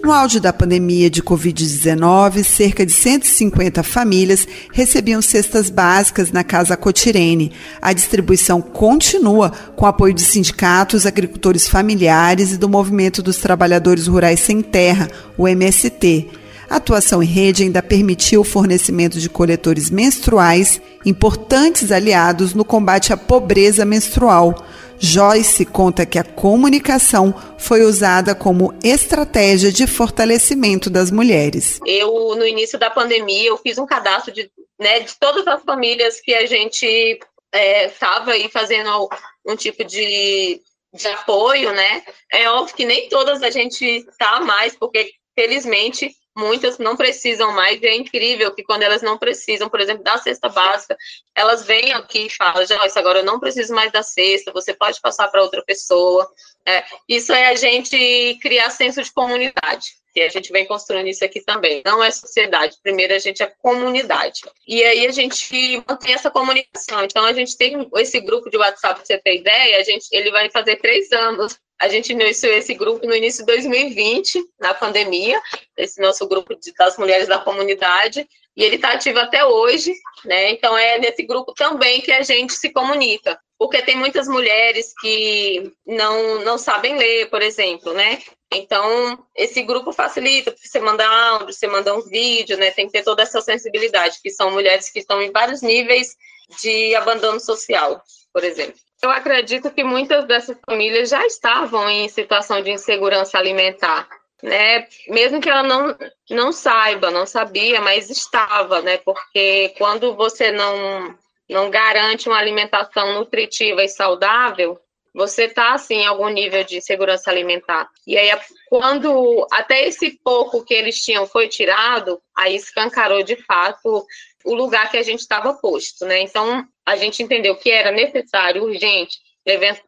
No 0.08 0.14
auge 0.14 0.40
da 0.40 0.54
pandemia 0.54 1.10
de 1.10 1.22
Covid-19, 1.22 2.42
cerca 2.42 2.86
de 2.86 2.92
150 2.92 3.82
famílias 3.82 4.48
recebiam 4.72 5.20
cestas 5.20 5.68
básicas 5.68 6.32
na 6.32 6.42
Casa 6.42 6.78
Cotirene. 6.78 7.52
A 7.82 7.92
distribuição 7.92 8.62
continua 8.62 9.50
com 9.76 9.84
apoio 9.84 10.14
de 10.14 10.22
sindicatos, 10.22 11.04
agricultores 11.04 11.68
familiares 11.68 12.52
e 12.52 12.56
do 12.56 12.70
Movimento 12.70 13.22
dos 13.22 13.36
Trabalhadores 13.36 14.06
Rurais 14.06 14.40
Sem 14.40 14.62
Terra, 14.62 15.10
o 15.36 15.46
MST. 15.46 16.30
A 16.68 16.76
atuação 16.76 17.22
em 17.22 17.26
rede 17.26 17.62
ainda 17.62 17.82
permitiu 17.82 18.42
o 18.42 18.44
fornecimento 18.44 19.18
de 19.18 19.30
coletores 19.30 19.90
menstruais, 19.90 20.80
importantes 21.04 21.90
aliados 21.90 22.52
no 22.52 22.64
combate 22.64 23.10
à 23.10 23.16
pobreza 23.16 23.86
menstrual. 23.86 24.54
Joyce 25.00 25.64
conta 25.64 26.04
que 26.04 26.18
a 26.18 26.24
comunicação 26.24 27.34
foi 27.56 27.82
usada 27.82 28.34
como 28.34 28.74
estratégia 28.84 29.72
de 29.72 29.86
fortalecimento 29.86 30.90
das 30.90 31.10
mulheres. 31.10 31.80
Eu, 31.86 32.34
no 32.36 32.46
início 32.46 32.78
da 32.78 32.90
pandemia, 32.90 33.48
eu 33.48 33.56
fiz 33.56 33.78
um 33.78 33.86
cadastro 33.86 34.32
de, 34.32 34.50
né, 34.78 35.00
de 35.00 35.16
todas 35.18 35.46
as 35.46 35.62
famílias 35.62 36.20
que 36.20 36.34
a 36.34 36.44
gente 36.44 37.18
estava 37.54 38.32
é, 38.32 38.34
aí 38.34 38.50
fazendo 38.50 39.08
um 39.46 39.56
tipo 39.56 39.84
de, 39.84 40.60
de 40.92 41.08
apoio, 41.08 41.72
né? 41.72 42.02
É 42.30 42.50
óbvio 42.50 42.76
que 42.76 42.84
nem 42.84 43.08
todas 43.08 43.42
a 43.42 43.48
gente 43.48 43.84
está 43.84 44.40
mais, 44.40 44.76
porque 44.76 45.12
felizmente 45.38 46.14
muitas 46.38 46.78
não 46.78 46.96
precisam 46.96 47.52
mais, 47.52 47.82
e 47.82 47.86
é 47.86 47.96
incrível 47.96 48.54
que 48.54 48.62
quando 48.62 48.82
elas 48.82 49.02
não 49.02 49.18
precisam, 49.18 49.68
por 49.68 49.80
exemplo, 49.80 50.04
da 50.04 50.16
cesta 50.18 50.48
básica, 50.48 50.96
elas 51.34 51.64
vêm 51.64 51.92
aqui 51.92 52.26
e 52.26 52.30
falam, 52.30 52.64
Joyce, 52.64 52.98
agora 52.98 53.18
eu 53.18 53.24
não 53.24 53.40
preciso 53.40 53.74
mais 53.74 53.90
da 53.90 54.02
cesta, 54.02 54.52
você 54.52 54.72
pode 54.72 55.00
passar 55.00 55.28
para 55.28 55.42
outra 55.42 55.62
pessoa. 55.64 56.30
É, 56.64 56.84
isso 57.08 57.32
é 57.32 57.48
a 57.48 57.56
gente 57.56 58.38
criar 58.40 58.70
senso 58.70 59.02
de 59.02 59.12
comunidade, 59.12 59.86
que 60.14 60.20
a 60.20 60.28
gente 60.28 60.52
vem 60.52 60.66
construindo 60.66 61.08
isso 61.08 61.24
aqui 61.24 61.40
também. 61.40 61.82
Não 61.84 62.02
é 62.02 62.10
sociedade, 62.10 62.76
primeiro 62.82 63.14
a 63.14 63.18
gente 63.18 63.42
é 63.42 63.52
comunidade. 63.60 64.42
E 64.66 64.82
aí 64.84 65.06
a 65.06 65.12
gente 65.12 65.82
mantém 65.88 66.14
essa 66.14 66.30
comunicação. 66.30 67.02
Então 67.04 67.24
a 67.24 67.32
gente 67.32 67.56
tem 67.56 67.88
esse 67.96 68.20
grupo 68.20 68.48
de 68.48 68.56
WhatsApp, 68.56 68.94
para 68.94 69.04
você 69.04 69.18
ter 69.18 69.36
ideia, 69.38 69.78
a 69.78 69.82
gente, 69.82 70.06
ele 70.12 70.30
vai 70.30 70.48
fazer 70.50 70.76
três 70.76 71.10
anos 71.10 71.58
a 71.78 71.88
gente 71.88 72.12
iniciou 72.12 72.52
esse 72.52 72.74
grupo 72.74 73.06
no 73.06 73.14
início 73.14 73.46
de 73.46 73.52
2020, 73.52 74.44
na 74.58 74.74
pandemia, 74.74 75.40
esse 75.78 76.00
nosso 76.00 76.26
grupo 76.28 76.54
de, 76.54 76.72
das 76.74 76.98
mulheres 76.98 77.28
da 77.28 77.38
comunidade, 77.38 78.28
e 78.56 78.64
ele 78.64 78.76
está 78.76 78.92
ativo 78.92 79.20
até 79.20 79.44
hoje, 79.44 79.94
né? 80.24 80.50
Então 80.50 80.76
é 80.76 80.98
nesse 80.98 81.22
grupo 81.22 81.54
também 81.54 82.00
que 82.00 82.10
a 82.10 82.22
gente 82.22 82.52
se 82.52 82.70
comunica, 82.70 83.38
porque 83.56 83.80
tem 83.82 83.96
muitas 83.96 84.26
mulheres 84.28 84.92
que 85.00 85.72
não, 85.86 86.44
não 86.44 86.58
sabem 86.58 86.96
ler, 86.96 87.30
por 87.30 87.40
exemplo, 87.40 87.92
né? 87.92 88.18
Então, 88.52 89.24
esse 89.36 89.62
grupo 89.62 89.92
facilita 89.92 90.54
você 90.56 90.80
mandar 90.80 91.08
áudio, 91.08 91.52
você 91.52 91.66
mandar 91.66 91.94
um 91.94 92.02
vídeo, 92.02 92.56
né? 92.56 92.70
Tem 92.70 92.86
que 92.86 92.92
ter 92.92 93.04
toda 93.04 93.22
essa 93.22 93.40
sensibilidade, 93.40 94.18
que 94.22 94.30
são 94.30 94.50
mulheres 94.50 94.90
que 94.90 95.00
estão 95.00 95.22
em 95.22 95.30
vários 95.30 95.62
níveis 95.62 96.16
de 96.60 96.94
abandono 96.94 97.38
social, 97.38 98.02
por 98.32 98.42
exemplo. 98.42 98.80
Eu 99.02 99.10
acredito 99.10 99.70
que 99.70 99.84
muitas 99.84 100.26
dessas 100.26 100.56
famílias 100.68 101.10
já 101.10 101.24
estavam 101.26 101.88
em 101.88 102.08
situação 102.08 102.60
de 102.60 102.70
insegurança 102.72 103.38
alimentar, 103.38 104.08
né? 104.42 104.86
Mesmo 105.08 105.40
que 105.40 105.48
ela 105.48 105.62
não, 105.62 105.96
não 106.30 106.52
saiba, 106.52 107.10
não 107.10 107.26
sabia, 107.26 107.80
mas 107.80 108.10
estava, 108.10 108.80
né? 108.82 108.98
Porque 108.98 109.74
quando 109.78 110.14
você 110.14 110.52
não, 110.52 111.14
não 111.48 111.70
garante 111.70 112.28
uma 112.28 112.38
alimentação 112.38 113.14
nutritiva 113.14 113.82
e 113.82 113.88
saudável, 113.88 114.78
você 115.14 115.44
está 115.44 115.72
assim 115.72 115.96
em 115.96 116.06
algum 116.06 116.28
nível 116.28 116.62
de 116.62 116.76
insegurança 116.76 117.30
alimentar. 117.30 117.88
E 118.06 118.16
aí 118.16 118.30
quando 118.68 119.46
até 119.50 119.86
esse 119.86 120.18
pouco 120.22 120.64
que 120.64 120.74
eles 120.74 121.02
tinham 121.02 121.26
foi 121.26 121.48
tirado, 121.48 122.20
aí 122.36 122.54
escancarou 122.54 123.22
de 123.22 123.34
fato 123.36 124.06
o 124.44 124.54
lugar 124.54 124.90
que 124.90 124.96
a 124.96 125.02
gente 125.02 125.20
estava 125.20 125.54
posto, 125.54 126.04
né? 126.06 126.20
Então, 126.20 126.64
a 126.86 126.96
gente 126.96 127.22
entendeu 127.22 127.56
que 127.56 127.70
era 127.70 127.90
necessário, 127.90 128.62
urgente, 128.62 129.18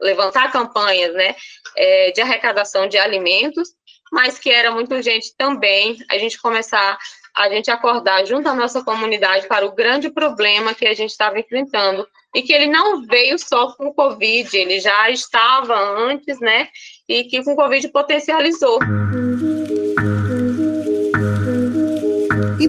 levantar 0.01 0.51
campanhas, 0.51 1.13
né, 1.15 1.37
é, 1.77 2.11
de 2.13 2.21
arrecadação 2.21 2.89
de 2.89 2.97
alimentos, 2.97 3.69
mas 4.11 4.39
que 4.39 4.51
era 4.51 4.71
muito 4.71 4.95
urgente 4.95 5.35
também 5.37 5.99
a 6.11 6.19
gente 6.19 6.41
começar 6.41 6.99
a 7.35 7.49
gente 7.49 7.71
acordar 7.71 8.25
junto 8.27 8.49
à 8.49 8.55
nossa 8.55 8.83
comunidade 8.83 9.47
para 9.47 9.65
o 9.65 9.73
grande 9.73 10.11
problema 10.11 10.75
que 10.75 10.87
a 10.87 10.95
gente 10.95 11.11
estava 11.11 11.39
enfrentando 11.39 12.07
e 12.35 12.43
que 12.43 12.53
ele 12.53 12.67
não 12.67 13.03
veio 13.07 13.39
só 13.39 13.73
com 13.73 13.87
o 13.87 13.95
Covid, 13.95 14.57
ele 14.57 14.81
já 14.81 15.11
estava 15.11 15.75
antes, 15.75 16.39
né, 16.41 16.69
e 17.09 17.25
que 17.25 17.43
com 17.43 17.53
o 17.53 17.57
Covid 17.57 17.89
potencializou. 17.89 18.79
Em 18.83 19.80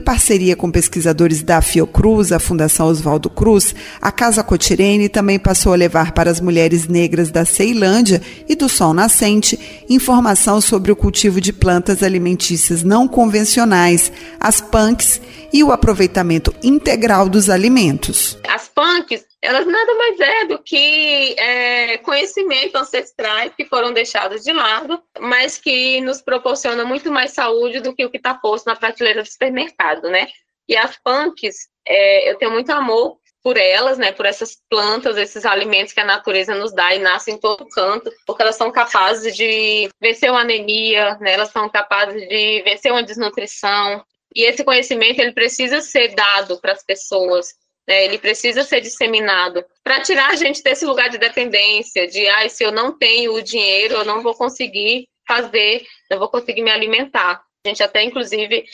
parceria 0.01 0.55
com 0.55 0.69
pesquisadores 0.69 1.41
da 1.41 1.61
Fiocruz, 1.61 2.31
a 2.31 2.39
Fundação 2.39 2.87
Oswaldo 2.87 3.29
Cruz, 3.29 3.73
a 4.01 4.11
Casa 4.11 4.43
Cotirene 4.43 5.07
também 5.07 5.39
passou 5.39 5.71
a 5.71 5.77
levar 5.77 6.11
para 6.11 6.29
as 6.29 6.41
mulheres 6.41 6.87
negras 6.87 7.31
da 7.31 7.45
Ceilândia 7.45 8.21
e 8.49 8.55
do 8.55 8.67
Sol 8.67 8.93
Nascente 8.93 9.57
informação 9.89 10.59
sobre 10.59 10.91
o 10.91 10.95
cultivo 10.95 11.39
de 11.39 11.53
plantas 11.53 12.03
alimentícias 12.03 12.83
não 12.83 13.07
convencionais, 13.07 14.11
as 14.39 14.59
punks, 14.59 15.21
e 15.53 15.63
o 15.63 15.71
aproveitamento 15.71 16.53
integral 16.63 17.27
dos 17.27 17.49
alimentos. 17.49 18.37
As 18.47 18.67
punks 18.67 19.25
elas 19.41 19.65
nada 19.65 19.95
mais 19.95 20.19
é 20.19 20.45
do 20.45 20.59
que 20.59 21.33
é, 21.39 21.97
conhecimento 21.99 22.75
ancestrais 22.75 23.51
que 23.55 23.65
foram 23.65 23.91
deixados 23.91 24.43
de 24.43 24.53
lado, 24.53 25.01
mas 25.19 25.57
que 25.57 25.99
nos 26.01 26.21
proporciona 26.21 26.85
muito 26.85 27.11
mais 27.11 27.31
saúde 27.31 27.79
do 27.79 27.95
que 27.95 28.05
o 28.05 28.09
que 28.11 28.17
está 28.17 28.35
posto 28.35 28.67
na 28.67 28.75
prateleira 28.75 29.23
do 29.23 29.29
supermercado, 29.29 30.09
né? 30.09 30.27
E 30.69 30.77
as 30.77 30.95
punks, 31.03 31.55
é, 31.87 32.29
eu 32.29 32.37
tenho 32.37 32.51
muito 32.51 32.69
amor 32.71 33.17
por 33.43 33.57
elas, 33.57 33.97
né, 33.97 34.11
por 34.11 34.27
essas 34.27 34.55
plantas, 34.69 35.17
esses 35.17 35.43
alimentos 35.45 35.93
que 35.93 35.99
a 35.99 36.05
natureza 36.05 36.53
nos 36.53 36.71
dá 36.71 36.93
e 36.93 36.99
nascem 36.99 37.33
em 37.33 37.39
todo 37.39 37.67
canto, 37.69 38.11
porque 38.27 38.43
elas 38.43 38.55
são 38.55 38.71
capazes 38.71 39.35
de 39.35 39.89
vencer 39.99 40.29
uma 40.29 40.41
anemia, 40.41 41.17
né, 41.19 41.33
elas 41.33 41.49
são 41.49 41.67
capazes 41.67 42.21
de 42.29 42.61
vencer 42.61 42.91
uma 42.91 43.01
desnutrição. 43.01 44.05
E 44.35 44.43
esse 44.43 44.63
conhecimento 44.63 45.19
ele 45.19 45.33
precisa 45.33 45.81
ser 45.81 46.13
dado 46.15 46.59
para 46.59 46.73
as 46.73 46.83
pessoas, 46.83 47.47
né, 47.87 48.05
ele 48.05 48.17
precisa 48.17 48.63
ser 48.63 48.81
disseminado 48.81 49.63
para 49.83 50.01
tirar 50.01 50.29
a 50.29 50.35
gente 50.35 50.63
desse 50.63 50.85
lugar 50.85 51.09
de 51.09 51.17
dependência, 51.17 52.07
de 52.07 52.27
ah, 52.27 52.47
se 52.47 52.63
eu 52.63 52.71
não 52.71 52.97
tenho 52.97 53.33
o 53.33 53.41
dinheiro, 53.41 53.95
eu 53.95 54.05
não 54.05 54.21
vou 54.21 54.33
conseguir 54.33 55.07
fazer, 55.27 55.85
não 56.09 56.19
vou 56.19 56.29
conseguir 56.29 56.61
me 56.61 56.71
alimentar. 56.71 57.41
A 57.63 57.69
gente 57.69 57.83
até, 57.83 58.03
inclusive, 58.03 58.65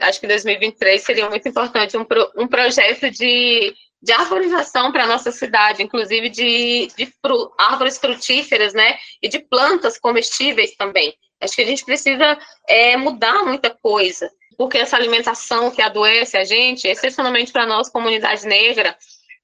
acho 0.00 0.20
que 0.20 0.26
2023 0.26 1.02
seria 1.02 1.28
muito 1.28 1.48
importante 1.48 1.96
um, 1.96 2.04
pro, 2.04 2.30
um 2.36 2.46
projeto 2.46 3.10
de 3.10 3.74
de 4.02 4.12
arborização 4.12 4.90
para 4.90 5.04
a 5.04 5.06
nossa 5.06 5.30
cidade, 5.30 5.82
inclusive 5.82 6.30
de, 6.30 6.88
de 6.96 7.06
fru, 7.20 7.52
árvores 7.58 7.98
frutíferas, 7.98 8.72
né? 8.72 8.98
E 9.20 9.28
de 9.28 9.38
plantas 9.40 9.98
comestíveis 9.98 10.74
também. 10.74 11.14
Acho 11.40 11.54
que 11.54 11.62
a 11.62 11.66
gente 11.66 11.84
precisa 11.84 12.38
é, 12.68 12.96
mudar 12.96 13.44
muita 13.44 13.70
coisa, 13.70 14.30
porque 14.60 14.76
essa 14.76 14.94
alimentação 14.94 15.70
que 15.70 15.80
adoece 15.80 16.36
a 16.36 16.44
gente, 16.44 16.86
excepcionalmente 16.86 17.50
para 17.50 17.64
nós, 17.64 17.88
comunidade 17.88 18.46
negra, 18.46 18.94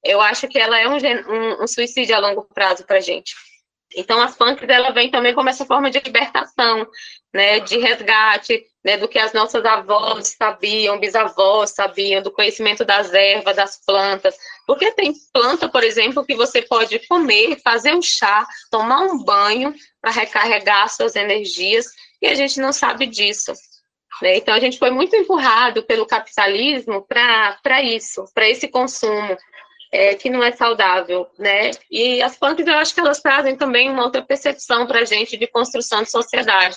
eu 0.04 0.20
acho 0.20 0.46
que 0.46 0.58
ela 0.58 0.78
é 0.78 0.86
um, 0.86 0.98
um, 0.98 1.62
um 1.62 1.66
suicídio 1.66 2.14
a 2.14 2.18
longo 2.18 2.42
prazo 2.42 2.84
para 2.84 2.98
a 2.98 3.00
gente. 3.00 3.34
Então, 3.96 4.20
as 4.20 4.36
punks, 4.36 4.68
ela 4.68 4.90
vem 4.90 5.10
também 5.10 5.32
como 5.32 5.48
essa 5.48 5.64
forma 5.64 5.90
de 5.90 6.00
libertação, 6.00 6.86
né, 7.32 7.60
de 7.60 7.78
resgate, 7.78 8.62
né, 8.84 8.98
do 8.98 9.08
que 9.08 9.18
as 9.18 9.32
nossas 9.32 9.64
avós 9.64 10.36
sabiam, 10.36 11.00
bisavós 11.00 11.70
sabiam, 11.70 12.20
do 12.20 12.30
conhecimento 12.30 12.84
das 12.84 13.10
ervas, 13.14 13.56
das 13.56 13.80
plantas. 13.86 14.36
Porque 14.66 14.92
tem 14.92 15.14
planta, 15.32 15.66
por 15.66 15.82
exemplo, 15.82 16.26
que 16.26 16.34
você 16.34 16.60
pode 16.60 16.98
comer, 17.08 17.58
fazer 17.64 17.94
um 17.94 18.02
chá, 18.02 18.46
tomar 18.70 19.00
um 19.00 19.24
banho 19.24 19.74
para 19.98 20.10
recarregar 20.10 20.90
suas 20.90 21.16
energias, 21.16 21.86
e 22.20 22.26
a 22.26 22.34
gente 22.34 22.60
não 22.60 22.70
sabe 22.70 23.06
disso. 23.06 23.54
Né? 24.22 24.36
Então, 24.38 24.54
a 24.54 24.60
gente 24.60 24.78
foi 24.78 24.90
muito 24.90 25.14
empurrado 25.14 25.82
pelo 25.82 26.06
capitalismo 26.06 27.06
para 27.06 27.82
isso, 27.82 28.24
para 28.34 28.48
esse 28.48 28.68
consumo 28.68 29.36
é, 29.92 30.14
que 30.14 30.30
não 30.30 30.42
é 30.42 30.52
saudável, 30.52 31.26
né? 31.38 31.70
E 31.90 32.22
as 32.22 32.36
punks, 32.36 32.66
eu 32.66 32.74
acho 32.74 32.94
que 32.94 33.00
elas 33.00 33.20
trazem 33.20 33.56
também 33.56 33.90
uma 33.90 34.04
outra 34.04 34.22
percepção 34.22 34.86
para 34.86 35.00
a 35.00 35.04
gente 35.04 35.36
de 35.36 35.46
construção 35.46 36.02
de 36.02 36.10
sociedade. 36.10 36.76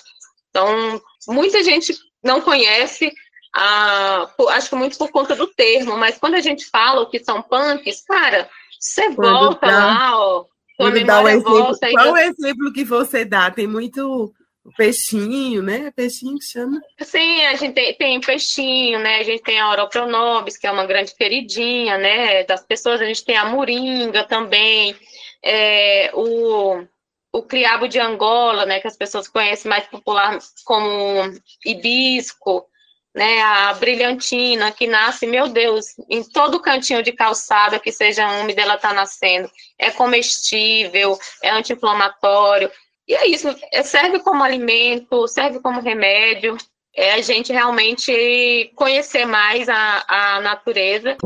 Então, 0.50 1.00
muita 1.28 1.62
gente 1.62 1.94
não 2.22 2.40
conhece, 2.40 3.12
a, 3.54 4.28
acho 4.50 4.68
que 4.68 4.76
muito 4.76 4.98
por 4.98 5.10
conta 5.10 5.34
do 5.34 5.46
termo, 5.46 5.96
mas 5.96 6.18
quando 6.18 6.34
a 6.34 6.40
gente 6.40 6.66
fala 6.66 7.00
o 7.00 7.10
que 7.10 7.22
são 7.22 7.42
punks, 7.42 8.02
cara, 8.06 8.48
você 8.78 9.10
volta 9.10 9.66
lá, 9.66 10.18
ó, 10.18 10.44
sua 10.80 10.90
memória 10.90 11.38
um 11.38 11.42
volta. 11.42 11.90
Qual 11.90 12.12
o 12.12 12.16
exemplo 12.16 12.72
que 12.72 12.84
você 12.84 13.24
dá? 13.24 13.50
Tem 13.50 13.66
muito 13.66 14.32
o 14.64 14.72
peixinho, 14.72 15.62
né? 15.62 15.90
Peixinho 15.90 16.38
que 16.38 16.44
chama. 16.44 16.80
Sim, 17.00 17.46
a 17.46 17.54
gente 17.54 17.74
tem, 17.74 17.94
tem 17.94 18.20
peixinho, 18.20 18.98
né? 18.98 19.16
A 19.16 19.22
gente 19.22 19.42
tem 19.42 19.58
a 19.58 19.70
Oropronobis, 19.70 20.56
que 20.56 20.66
é 20.66 20.70
uma 20.70 20.86
grande 20.86 21.14
queridinha, 21.14 21.96
né? 21.96 22.44
Das 22.44 22.62
pessoas, 22.62 23.00
a 23.00 23.04
gente 23.04 23.24
tem 23.24 23.36
a 23.36 23.46
moringa 23.46 24.24
também, 24.24 24.94
é, 25.42 26.10
o, 26.12 26.84
o 27.32 27.42
criabo 27.42 27.88
de 27.88 27.98
Angola, 27.98 28.66
né? 28.66 28.80
Que 28.80 28.86
as 28.86 28.96
pessoas 28.96 29.28
conhecem 29.28 29.68
mais 29.68 29.86
popular 29.86 30.38
como 30.64 31.32
hibisco, 31.64 32.66
né? 33.14 33.40
A 33.40 33.72
brilhantina, 33.74 34.70
que 34.72 34.86
nasce, 34.86 35.26
meu 35.26 35.48
Deus, 35.48 35.86
em 36.08 36.22
todo 36.22 36.60
cantinho 36.60 37.02
de 37.02 37.12
calçada 37.12 37.80
que 37.80 37.90
seja 37.90 38.30
úmida, 38.40 38.60
ela 38.60 38.74
está 38.74 38.92
nascendo. 38.92 39.50
É 39.78 39.90
comestível, 39.90 41.18
é 41.42 41.50
anti-inflamatório. 41.50 42.70
E 43.08 43.14
é 43.14 43.26
isso, 43.26 43.48
é, 43.72 43.82
serve 43.82 44.20
como 44.20 44.42
alimento, 44.42 45.26
serve 45.26 45.60
como 45.60 45.80
remédio, 45.80 46.56
é 46.94 47.14
a 47.14 47.22
gente 47.22 47.52
realmente 47.52 48.70
conhecer 48.74 49.24
mais 49.24 49.68
a, 49.68 50.04
a 50.08 50.40
natureza. 50.40 51.16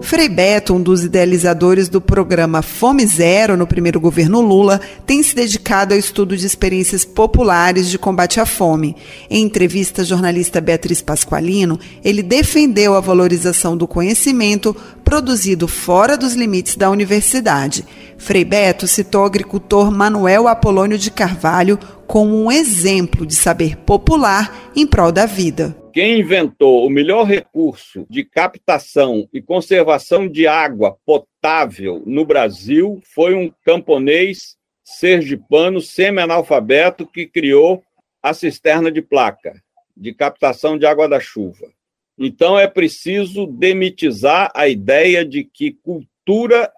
Frei 0.00 0.28
Beto, 0.28 0.72
um 0.72 0.82
dos 0.82 1.04
idealizadores 1.04 1.88
do 1.88 2.00
programa 2.00 2.62
Fome 2.62 3.04
Zero 3.04 3.58
no 3.58 3.66
primeiro 3.66 4.00
governo 4.00 4.40
Lula, 4.40 4.80
tem 5.04 5.22
se 5.22 5.34
dedicado 5.34 5.92
ao 5.92 6.00
estudo 6.00 6.34
de 6.34 6.46
experiências 6.46 7.04
populares 7.04 7.90
de 7.90 7.98
combate 7.98 8.40
à 8.40 8.46
fome. 8.46 8.96
Em 9.28 9.42
entrevista 9.42 10.00
à 10.00 10.04
jornalista 10.06 10.62
Beatriz 10.62 11.02
Pasqualino, 11.02 11.78
ele 12.02 12.22
defendeu 12.22 12.94
a 12.94 13.00
valorização 13.00 13.76
do 13.76 13.86
conhecimento 13.86 14.74
produzido 15.08 15.66
fora 15.66 16.18
dos 16.18 16.34
limites 16.34 16.76
da 16.76 16.90
universidade. 16.90 17.82
Frei 18.18 18.44
Beto 18.44 18.86
citou 18.86 19.22
o 19.22 19.24
agricultor 19.24 19.90
Manuel 19.90 20.46
Apolônio 20.46 20.98
de 20.98 21.10
Carvalho 21.10 21.78
como 22.06 22.36
um 22.36 22.52
exemplo 22.52 23.24
de 23.24 23.34
saber 23.34 23.74
popular 23.78 24.70
em 24.76 24.86
prol 24.86 25.10
da 25.10 25.24
vida. 25.24 25.74
Quem 25.94 26.20
inventou 26.20 26.86
o 26.86 26.90
melhor 26.90 27.24
recurso 27.24 28.04
de 28.10 28.22
captação 28.22 29.26
e 29.32 29.40
conservação 29.40 30.28
de 30.28 30.46
água 30.46 30.98
potável 31.06 32.02
no 32.04 32.26
Brasil 32.26 33.00
foi 33.14 33.34
um 33.34 33.50
camponês 33.64 34.58
sergipano 34.84 35.80
semi-analfabeto 35.80 37.06
que 37.06 37.24
criou 37.24 37.82
a 38.22 38.34
cisterna 38.34 38.92
de 38.92 39.00
placa 39.00 39.54
de 39.96 40.12
captação 40.12 40.76
de 40.76 40.84
água 40.84 41.08
da 41.08 41.18
chuva. 41.18 41.77
Então 42.18 42.58
é 42.58 42.66
preciso 42.66 43.46
demitizar 43.46 44.50
a 44.54 44.68
ideia 44.68 45.24
de 45.24 45.44
que 45.44 45.72
cultura 45.72 46.70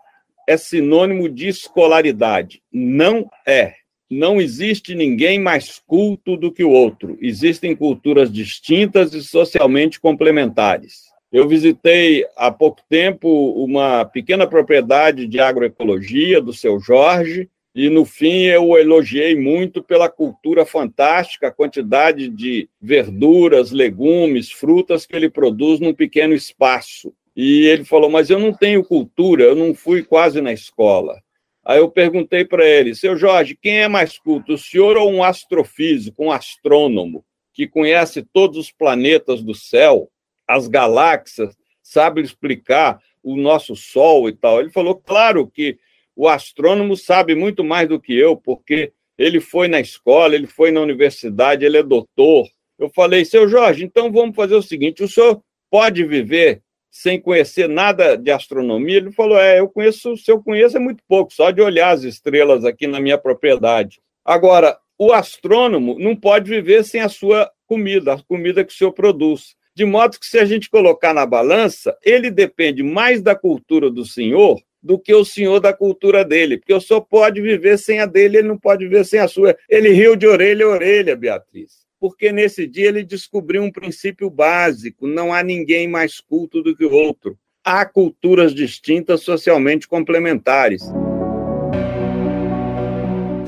é 0.49 0.57
sinônimo 0.57 1.29
de 1.29 1.49
escolaridade. 1.49 2.63
Não 2.73 3.31
é 3.47 3.81
não 4.11 4.41
existe 4.41 4.93
ninguém 4.93 5.39
mais 5.39 5.79
culto 5.79 6.37
do 6.37 6.51
que 6.51 6.65
o 6.65 6.71
outro. 6.71 7.17
Existem 7.23 7.77
culturas 7.77 8.31
distintas 8.31 9.15
e 9.15 9.23
socialmente 9.23 10.01
complementares. 10.01 11.05
Eu 11.31 11.47
visitei 11.47 12.27
há 12.37 12.51
pouco 12.51 12.83
tempo 12.89 13.29
uma 13.53 14.05
pequena 14.05 14.49
propriedade 14.49 15.29
de 15.29 15.39
agroecologia 15.39 16.41
do 16.41 16.53
seu 16.53 16.81
Jorge, 16.81 17.49
e 17.75 17.89
no 17.89 18.05
fim 18.05 18.47
eu 18.47 18.77
elogiei 18.77 19.37
muito 19.37 19.83
pela 19.83 20.09
cultura 20.09 20.67
fantástica, 20.67 21.49
a 21.49 21.53
quantidade 21.53 22.29
de 22.29 22.69
verduras, 22.81 23.71
legumes, 23.71 24.51
frutas 24.51 25.07
que 25.07 25.15
ele 25.15 25.31
produz 25.31 25.79
num 25.79 25.95
pequeno 25.95 26.35
espaço. 26.35 27.15
E 27.37 27.67
ele 27.67 27.85
falou: 27.85 28.11
Mas 28.11 28.29
eu 28.29 28.39
não 28.39 28.53
tenho 28.53 28.85
cultura, 28.85 29.45
eu 29.45 29.55
não 29.55 29.73
fui 29.73 30.03
quase 30.03 30.41
na 30.41 30.53
escola. 30.53 31.23
Aí 31.65 31.79
eu 31.79 31.89
perguntei 31.89 32.45
para 32.45 32.67
ele, 32.67 32.95
seu 32.95 33.17
Jorge, 33.17 33.57
quem 33.61 33.83
é 33.83 33.89
mais 33.89 34.19
culto, 34.19 34.55
o 34.55 34.59
senhor 34.59 34.97
ou 34.97 35.13
um 35.13 35.23
astrofísico, 35.23 36.25
um 36.25 36.33
astrônomo, 36.33 37.25
que 37.53 37.69
conhece 37.69 38.27
todos 38.33 38.59
os 38.59 38.73
planetas 38.73 39.43
do 39.43 39.55
céu, 39.55 40.11
as 40.49 40.67
galáxias, 40.67 41.55
sabe 41.83 42.23
explicar 42.23 42.99
o 43.23 43.37
nosso 43.37 43.77
Sol 43.77 44.29
e 44.29 44.33
tal? 44.33 44.59
Ele 44.59 44.71
falou, 44.71 44.97
claro 44.97 45.47
que 45.47 45.79
o 46.17 46.29
astrônomo 46.29 46.97
sabe 46.97 47.35
muito 47.35 47.65
mais 47.65 47.89
do 47.89 48.01
que 48.01 48.17
eu, 48.17 48.37
porque 48.37 48.93
ele 49.19 49.41
foi 49.41 49.69
na 49.69 49.81
escola, 49.81 50.35
ele 50.35 50.47
foi 50.47 50.71
na 50.71 50.81
universidade, 50.81 51.65
ele 51.65 51.79
é 51.79 51.83
doutor. 51.83 52.49
Eu 52.79 52.89
falei, 52.89 53.25
seu 53.25 53.49
Jorge, 53.49 53.85
então 53.85 54.11
vamos 54.11 54.35
fazer 54.35 54.55
o 54.55 54.63
seguinte: 54.63 55.03
o 55.03 55.09
senhor 55.09 55.43
pode 55.71 56.05
viver 56.05 56.63
sem 56.91 57.21
conhecer 57.21 57.69
nada 57.69 58.17
de 58.17 58.31
astronomia, 58.31 58.97
ele 58.97 59.13
falou: 59.13 59.39
É, 59.39 59.61
eu 59.61 59.69
conheço, 59.69 60.17
se 60.17 60.31
eu 60.31 60.43
conheço 60.43 60.77
é 60.77 60.81
muito 60.81 61.03
pouco, 61.07 61.33
só 61.33 61.51
de 61.51 61.63
olhar 61.63 61.91
as 61.91 62.03
estrelas 62.03 62.65
aqui 62.65 62.87
na 62.87 62.99
minha 62.99 63.17
propriedade. 63.17 64.01
Agora, 64.25 64.79
o 64.99 65.13
astrônomo 65.13 65.99
não 65.99 66.17
pode 66.17 66.51
viver 66.51 66.85
sem 66.85 67.01
a 67.01 67.09
sua 67.09 67.51
comida, 67.67 68.15
a 68.15 68.23
comida 68.23 68.65
que 68.65 68.73
o 68.73 68.77
senhor 68.77 68.93
produz. 68.93 69.55
De 69.75 69.85
modo 69.85 70.19
que, 70.19 70.27
se 70.27 70.39
a 70.39 70.45
gente 70.45 70.69
colocar 70.69 71.15
na 71.15 71.25
balança, 71.25 71.97
ele 72.03 72.31
depende 72.31 72.83
mais 72.83 73.23
da 73.23 73.35
cultura 73.35 73.89
do 73.89 74.05
senhor 74.05 74.61
do 74.83 74.99
que 74.99 75.15
o 75.15 75.25
senhor 75.25 75.61
da 75.61 75.73
cultura 75.73 76.25
dele, 76.25 76.59
porque 76.59 76.75
o 76.75 76.81
senhor 76.81 77.03
pode 77.03 77.41
viver 77.41 77.79
sem 77.79 78.01
a 78.01 78.07
dele, 78.07 78.39
ele 78.39 78.49
não 78.49 78.59
pode 78.59 78.85
viver 78.85 79.05
sem 79.05 79.21
a 79.21 79.29
sua. 79.29 79.57
Ele 79.69 79.91
riu 79.91 80.17
de 80.17 80.27
orelha 80.27 80.65
a 80.65 80.69
orelha, 80.69 81.17
Beatriz 81.17 81.81
porque 82.01 82.33
nesse 82.33 82.67
dia 82.67 82.89
ele 82.89 83.05
descobriu 83.05 83.63
um 83.63 83.71
princípio 83.71 84.31
básico: 84.31 85.07
não 85.07 85.33
há 85.33 85.43
ninguém 85.43 85.87
mais 85.87 86.19
culto 86.19 86.63
do 86.63 86.75
que 86.75 86.85
o 86.85 86.93
outro. 86.93 87.39
Há 87.63 87.85
culturas 87.85 88.55
distintas 88.55 89.21
socialmente 89.21 89.87
complementares. 89.87 90.83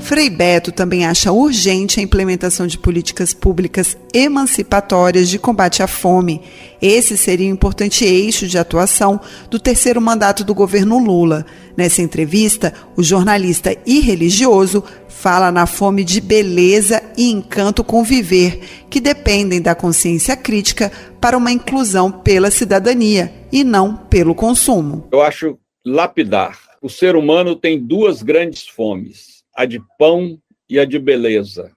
Frei 0.03 0.29
Beto 0.29 0.69
também 0.69 1.05
acha 1.05 1.31
urgente 1.31 1.97
a 1.97 2.03
implementação 2.03 2.67
de 2.67 2.77
políticas 2.77 3.33
públicas 3.33 3.97
emancipatórias 4.13 5.29
de 5.29 5.39
combate 5.39 5.81
à 5.81 5.87
fome. 5.87 6.41
Esse 6.81 7.17
seria 7.17 7.49
um 7.49 7.53
importante 7.53 8.03
eixo 8.03 8.45
de 8.45 8.57
atuação 8.57 9.17
do 9.49 9.57
terceiro 9.57 10.01
mandato 10.01 10.43
do 10.43 10.53
governo 10.53 10.99
Lula. 10.99 11.45
Nessa 11.77 12.01
entrevista, 12.01 12.73
o 12.97 13.01
jornalista 13.01 13.75
e 13.85 14.01
religioso 14.01 14.83
fala 15.07 15.53
na 15.53 15.65
fome 15.65 16.03
de 16.03 16.19
beleza 16.19 17.01
e 17.17 17.31
encanto 17.31 17.81
com 17.81 18.03
viver, 18.03 18.59
que 18.89 18.99
dependem 18.99 19.61
da 19.61 19.73
consciência 19.73 20.35
crítica 20.35 20.91
para 21.21 21.37
uma 21.37 21.49
inclusão 21.51 22.11
pela 22.11 22.51
cidadania 22.51 23.33
e 23.53 23.63
não 23.63 23.95
pelo 23.95 24.35
consumo. 24.35 25.07
Eu 25.13 25.21
acho 25.21 25.57
lapidar. 25.85 26.59
O 26.81 26.89
ser 26.89 27.15
humano 27.15 27.55
tem 27.55 27.79
duas 27.79 28.21
grandes 28.21 28.67
fomes, 28.67 29.32
a 29.55 29.65
de 29.65 29.81
pão 29.97 30.39
e 30.69 30.79
a 30.79 30.85
de 30.85 30.97
beleza. 30.99 31.71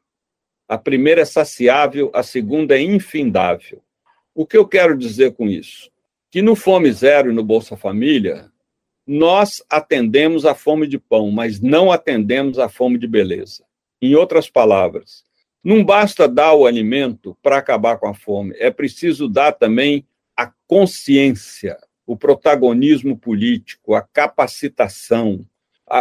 A 0.69 0.77
primeira 0.77 1.23
é 1.23 1.25
saciável, 1.25 2.11
a 2.15 2.23
segunda 2.23 2.77
é 2.77 2.83
infindável. 2.83 3.83
O 4.35 4.47
que 4.47 4.57
eu 4.57 4.67
quero 4.67 4.97
dizer 4.97 5.35
com 5.35 5.47
isso? 5.49 5.91
Que 6.31 6.43
no 6.43 6.57
Fome 6.57 6.91
Zero 6.93 7.31
e 7.31 7.35
no 7.35 7.45
Bolsa 7.45 7.77
Família, 7.77 8.51
nós 9.07 9.62
atendemos 9.71 10.45
a 10.45 10.55
fome 10.55 10.89
de 10.89 10.99
pão, 10.99 11.31
mas 11.31 11.61
não 11.61 11.93
atendemos 11.93 12.59
a 12.59 12.69
fome 12.69 12.99
de 12.99 13.07
beleza. 13.07 13.65
Em 14.03 14.15
outras 14.15 14.51
palavras, 14.51 15.25
não 15.62 15.85
basta 15.85 16.29
dar 16.29 16.55
o 16.55 16.67
alimento 16.67 17.37
para 17.41 17.59
acabar 17.59 17.99
com 17.99 18.09
a 18.09 18.15
fome, 18.15 18.55
é 18.59 18.71
preciso 18.71 19.29
dar 19.29 19.53
também 19.53 20.05
a 20.37 20.53
consciência, 20.67 21.79
o 22.05 22.17
protagonismo 22.17 23.17
político, 23.17 23.95
a 23.95 24.03
capacitação. 24.03 25.47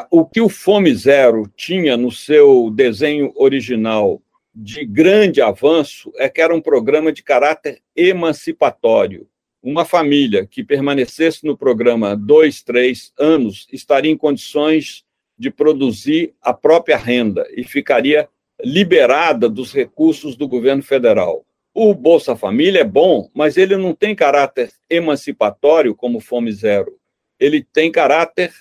O 0.09 0.25
que 0.25 0.41
o 0.41 0.49
Fome 0.49 0.93
Zero 0.95 1.51
tinha 1.55 1.95
no 1.95 2.11
seu 2.11 2.71
desenho 2.71 3.31
original 3.35 4.21
de 4.53 4.85
grande 4.85 5.41
avanço 5.41 6.11
é 6.17 6.27
que 6.29 6.41
era 6.41 6.55
um 6.55 6.61
programa 6.61 7.11
de 7.11 7.21
caráter 7.21 7.81
emancipatório 7.95 9.27
uma 9.65 9.83
família 9.83 10.45
que 10.45 10.63
permanecesse 10.63 11.43
no 11.43 11.57
programa 11.57 12.15
dois, 12.15 12.61
três 12.61 13.11
anos 13.17 13.67
estaria 13.73 14.11
em 14.11 14.17
condições 14.17 15.03
de 15.35 15.49
produzir 15.49 16.35
a 16.39 16.53
própria 16.53 16.95
renda 16.95 17.47
e 17.49 17.63
ficaria 17.63 18.29
liberada 18.63 19.49
dos 19.49 19.73
recursos 19.73 20.35
do 20.35 20.47
governo 20.47 20.83
federal. 20.83 21.43
O 21.73 21.95
Bolsa 21.95 22.35
Família 22.35 22.81
é 22.81 22.85
bom, 22.85 23.27
mas 23.33 23.57
ele 23.57 23.75
não 23.75 23.95
tem 23.95 24.15
caráter 24.15 24.71
emancipatório 24.87 25.95
como 25.95 26.19
Fome 26.19 26.51
Zero. 26.51 26.99
Ele 27.39 27.63
tem 27.63 27.91
caráter 27.91 28.53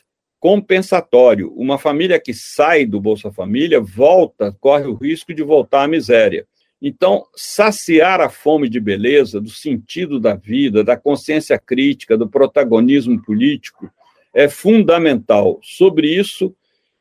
compensatório. 0.45 1.55
Uma 1.57 1.79
família 1.79 2.21
que 2.21 2.35
sai 2.35 2.85
do 2.85 3.01
Bolsa 3.01 3.33
Família 3.33 3.81
volta, 3.81 4.55
corre 4.61 4.85
o 4.85 4.93
risco 4.93 5.33
de 5.33 5.43
voltar 5.43 5.85
à 5.85 5.89
miséria. 5.89 6.47
Então, 6.83 7.25
saciar 7.35 8.21
a 8.21 8.29
fome 8.29 8.69
de 8.69 8.79
beleza, 8.79 9.41
do 9.41 9.49
sentido 9.49 10.21
da 10.21 10.35
vida, 10.35 10.85
da 10.85 10.99
consciência 10.99 11.59
crítica, 11.59 12.15
do 12.15 12.29
protagonismo 12.29 13.23
político, 13.23 13.91
é 14.35 14.47
fundamental. 14.47 15.59
Sobre 15.63 16.15
isso, 16.15 16.55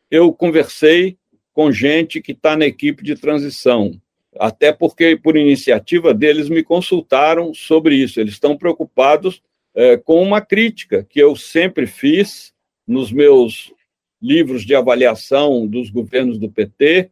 eu 0.10 0.32
conversei 0.32 1.18
com 1.52 1.70
gente 1.70 2.22
que 2.22 2.32
está 2.32 2.56
na 2.56 2.66
equipe 2.66 3.04
de 3.04 3.14
transição, 3.14 3.92
até 4.40 4.72
porque, 4.72 5.18
por 5.22 5.36
iniciativa 5.36 6.14
deles, 6.14 6.48
me 6.48 6.64
consultaram 6.64 7.54
sobre 7.54 7.98
isso. 7.98 8.22
Eles 8.22 8.36
estão 8.36 8.58
preocupados 8.58 9.44
é, 9.76 9.98
com 9.98 10.24
uma 10.24 10.40
crítica 10.40 11.06
que 11.10 11.20
eu 11.20 11.36
sempre 11.36 11.86
fiz 11.86 12.53
nos 12.88 13.12
meus 13.12 13.74
livros 14.22 14.66
de 14.66 14.74
avaliação 14.74 15.68
dos 15.68 15.90
governos 15.90 16.38
do 16.38 16.50
PT, 16.50 17.10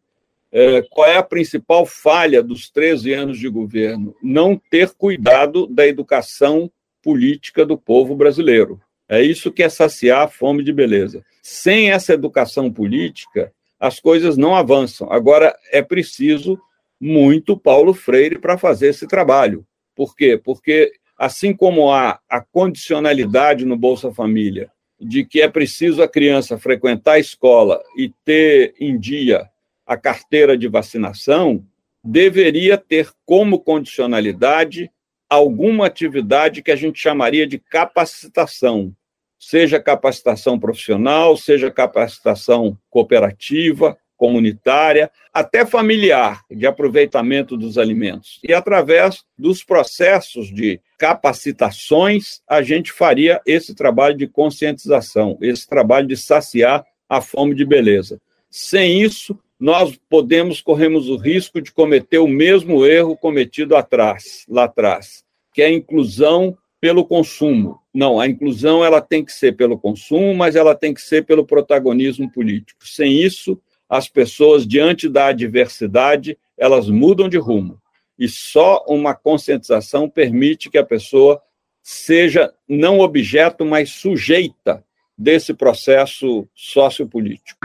é, 0.50 0.82
qual 0.82 1.08
é 1.08 1.16
a 1.16 1.22
principal 1.22 1.86
falha 1.86 2.42
dos 2.42 2.70
13 2.70 3.12
anos 3.12 3.38
de 3.38 3.48
governo? 3.48 4.14
Não 4.22 4.60
ter 4.70 4.90
cuidado 4.90 5.66
da 5.66 5.86
educação 5.86 6.70
política 7.02 7.64
do 7.64 7.76
povo 7.76 8.14
brasileiro. 8.14 8.80
É 9.08 9.22
isso 9.22 9.50
que 9.50 9.62
é 9.62 9.68
saciar 9.68 10.22
a 10.22 10.28
fome 10.28 10.62
de 10.62 10.72
beleza. 10.72 11.24
Sem 11.42 11.90
essa 11.90 12.12
educação 12.12 12.72
política, 12.72 13.52
as 13.80 13.98
coisas 13.98 14.36
não 14.36 14.54
avançam. 14.54 15.10
Agora, 15.10 15.54
é 15.70 15.82
preciso 15.82 16.58
muito 17.00 17.56
Paulo 17.56 17.92
Freire 17.92 18.38
para 18.38 18.56
fazer 18.56 18.88
esse 18.88 19.06
trabalho. 19.06 19.66
Por 19.94 20.14
quê? 20.14 20.40
Porque, 20.42 20.92
assim 21.18 21.52
como 21.54 21.90
há 21.90 22.20
a 22.28 22.40
condicionalidade 22.40 23.64
no 23.64 23.76
Bolsa 23.76 24.12
Família, 24.12 24.70
de 25.02 25.24
que 25.24 25.40
é 25.40 25.48
preciso 25.48 26.02
a 26.02 26.08
criança 26.08 26.58
frequentar 26.58 27.12
a 27.12 27.18
escola 27.18 27.82
e 27.96 28.12
ter 28.24 28.74
em 28.78 28.98
dia 28.98 29.48
a 29.86 29.96
carteira 29.96 30.56
de 30.56 30.68
vacinação 30.68 31.64
deveria 32.04 32.78
ter 32.78 33.10
como 33.24 33.58
condicionalidade 33.58 34.90
alguma 35.28 35.86
atividade 35.86 36.62
que 36.62 36.70
a 36.70 36.76
gente 36.76 37.00
chamaria 37.00 37.46
de 37.46 37.58
capacitação, 37.58 38.94
seja 39.38 39.80
capacitação 39.80 40.58
profissional, 40.58 41.36
seja 41.36 41.70
capacitação 41.70 42.78
cooperativa, 42.90 43.96
comunitária, 44.16 45.10
até 45.32 45.64
familiar, 45.64 46.44
de 46.50 46.66
aproveitamento 46.66 47.56
dos 47.56 47.78
alimentos. 47.78 48.38
E 48.44 48.52
através 48.52 49.24
dos 49.36 49.64
processos 49.64 50.52
de 50.52 50.80
capacitações, 51.02 52.40
a 52.48 52.62
gente 52.62 52.92
faria 52.92 53.40
esse 53.44 53.74
trabalho 53.74 54.16
de 54.16 54.28
conscientização, 54.28 55.36
esse 55.42 55.68
trabalho 55.68 56.06
de 56.06 56.16
saciar 56.16 56.86
a 57.08 57.20
fome 57.20 57.56
de 57.56 57.64
beleza. 57.64 58.20
Sem 58.48 59.02
isso, 59.02 59.36
nós 59.58 59.98
podemos, 60.08 60.60
corremos 60.60 61.08
o 61.08 61.16
risco 61.16 61.60
de 61.60 61.72
cometer 61.72 62.18
o 62.18 62.28
mesmo 62.28 62.86
erro 62.86 63.16
cometido 63.16 63.74
atrás, 63.74 64.44
lá 64.48 64.62
atrás, 64.62 65.24
que 65.52 65.60
é 65.60 65.66
a 65.66 65.72
inclusão 65.72 66.56
pelo 66.80 67.04
consumo. 67.04 67.80
Não, 67.92 68.20
a 68.20 68.28
inclusão 68.28 68.84
ela 68.84 69.00
tem 69.00 69.24
que 69.24 69.32
ser 69.32 69.56
pelo 69.56 69.76
consumo, 69.76 70.32
mas 70.32 70.54
ela 70.54 70.72
tem 70.72 70.94
que 70.94 71.02
ser 71.02 71.26
pelo 71.26 71.44
protagonismo 71.44 72.30
político. 72.30 72.86
Sem 72.86 73.20
isso, 73.20 73.60
as 73.88 74.08
pessoas, 74.08 74.64
diante 74.64 75.08
da 75.08 75.26
adversidade, 75.26 76.38
elas 76.56 76.88
mudam 76.88 77.28
de 77.28 77.38
rumo. 77.38 77.81
E 78.22 78.28
só 78.28 78.84
uma 78.86 79.16
conscientização 79.16 80.08
permite 80.08 80.70
que 80.70 80.78
a 80.78 80.86
pessoa 80.86 81.42
seja 81.82 82.54
não 82.68 83.00
objeto, 83.00 83.64
mas 83.64 83.90
sujeita 83.90 84.84
desse 85.18 85.52
processo 85.52 86.48
sociopolítico. 86.54 87.58